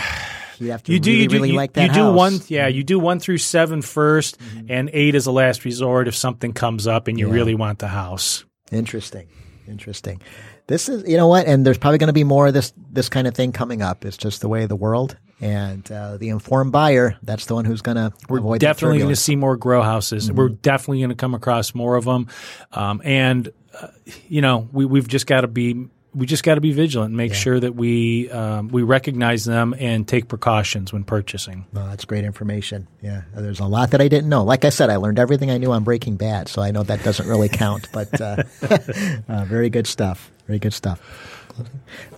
you 0.60 0.72
have 0.72 0.84
to 0.84 0.94
you 0.94 1.00
do 1.00 1.10
really, 1.12 1.22
you 1.24 1.28
do 1.28 1.36
really 1.36 1.50
you, 1.52 1.56
like 1.56 1.74
that 1.74 1.82
you 1.88 1.88
do 1.94 1.94
house. 2.02 2.08
Mm-hmm. 2.08 2.16
one 2.16 2.40
yeah 2.48 2.68
you 2.68 2.84
do 2.84 3.00
one 3.00 3.20
through 3.20 3.40
seven 3.40 3.82
first, 3.82 4.38
and 4.70 4.90
eight 4.94 5.16
is 5.16 5.26
a 5.26 5.32
last 5.32 5.66
resort 5.66 6.08
if 6.08 6.16
something 6.16 6.54
comes 6.54 6.88
up 6.88 7.08
and 7.08 7.20
you 7.20 7.28
Yeah. 7.28 7.34
really 7.34 7.56
want 7.56 7.80
the 7.80 7.88
house. 7.88 8.46
Interesting. 8.72 9.28
Interesting. 9.68 10.22
This 10.68 10.88
is, 10.88 11.08
you 11.08 11.18
know 11.18 11.28
what, 11.28 11.48
and 11.48 11.66
there's 11.66 11.78
probably 11.78 11.98
going 11.98 12.08
to 12.08 12.14
be 12.14 12.24
more 12.24 12.48
of 12.48 12.54
this 12.54 12.72
this 12.92 13.10
kind 13.10 13.28
of 13.28 13.34
thing 13.34 13.52
coming 13.52 13.82
up. 13.82 14.06
It's 14.06 14.16
just 14.18 14.40
the 14.42 14.48
way 14.48 14.64
of 14.64 14.70
the 14.70 14.76
world, 14.76 15.18
and 15.42 15.90
uh, 15.92 16.16
the 16.18 16.30
informed 16.30 16.72
buyer, 16.72 17.18
that's 17.24 17.48
the 17.48 17.56
one 17.56 17.66
who's 17.66 17.82
going 17.82 17.98
to 17.98 18.14
We're 18.30 18.38
avoid 18.40 18.62
definitely 18.62 19.00
going 19.00 19.10
to 19.10 19.16
see 19.18 19.36
more 19.36 19.58
grow 19.58 19.82
houses. 19.82 20.32
We're 20.32 20.50
definitely 20.50 21.00
going 21.00 21.10
to 21.10 21.16
come 21.16 21.34
across 21.34 21.76
more 21.76 21.96
of 21.96 22.06
them, 22.06 22.28
um, 22.72 23.02
and 23.04 23.52
uh, 23.82 23.88
you 24.30 24.42
know 24.42 24.70
we 24.72 24.86
we've 24.86 25.08
just 25.08 25.26
got 25.28 25.42
to 25.42 25.48
be 25.48 25.88
we 26.14 26.26
just 26.26 26.44
got 26.44 26.56
to 26.56 26.62
be 26.62 26.74
vigilant 26.74 27.10
and 27.10 27.18
make 27.18 27.34
sure 27.34 27.60
that 27.60 27.74
we 27.76 28.30
um, 28.32 28.68
we 28.68 28.84
recognize 28.84 29.46
them 29.46 29.74
and 29.80 30.08
take 30.08 30.28
precautions 30.28 30.92
when 30.92 31.04
purchasing. 31.04 31.66
Well, 31.74 31.88
that's 31.88 32.06
great 32.06 32.26
information. 32.26 32.88
Yeah, 33.02 33.22
there's 33.34 33.60
a 33.60 33.66
lot 33.66 33.92
that 33.92 34.02
I 34.02 34.08
didn't 34.08 34.30
know. 34.30 34.44
Like 34.44 34.66
I 34.66 34.70
said, 34.70 34.90
I 34.90 34.98
learned 34.98 35.20
everything 35.20 35.50
I 35.52 35.58
knew 35.58 35.72
on 35.72 35.84
Breaking 35.84 36.18
Bad, 36.18 36.50
so 36.50 36.62
I 36.62 36.72
know 36.72 36.84
that 36.84 37.04
doesn't 37.04 37.28
really 37.28 37.50
count. 37.50 37.88
But 37.94 38.20
uh, 38.20 38.44
uh, 39.30 39.46
very 39.46 39.70
good 39.70 39.88
stuff. 39.88 40.32
Very 40.48 40.60
good 40.60 40.74
stuff. 40.74 41.00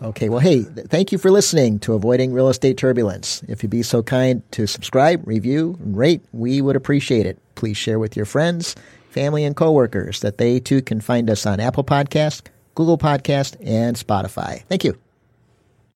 Okay, 0.01 0.29
well, 0.29 0.39
hey, 0.39 0.63
th- 0.63 0.87
thank 0.87 1.11
you 1.11 1.17
for 1.17 1.31
listening 1.31 1.79
to 1.79 1.93
Avoiding 1.93 2.33
Real 2.33 2.49
Estate 2.49 2.77
Turbulence. 2.77 3.43
If 3.47 3.63
you'd 3.63 3.69
be 3.69 3.83
so 3.83 4.03
kind 4.03 4.43
to 4.51 4.67
subscribe, 4.67 5.27
review, 5.27 5.77
and 5.81 5.97
rate, 5.97 6.21
we 6.31 6.61
would 6.61 6.75
appreciate 6.75 7.25
it. 7.25 7.39
Please 7.55 7.75
share 7.75 7.99
with 7.99 8.15
your 8.15 8.25
friends, 8.25 8.75
family, 9.09 9.43
and 9.43 9.55
coworkers 9.55 10.19
that 10.21 10.37
they 10.37 10.59
too 10.59 10.81
can 10.81 11.01
find 11.01 11.29
us 11.29 11.45
on 11.45 11.59
Apple 11.59 11.83
Podcast, 11.83 12.43
Google 12.75 12.97
Podcast, 12.97 13.55
and 13.65 13.95
Spotify. 13.95 14.63
Thank 14.63 14.83
you. 14.83 14.97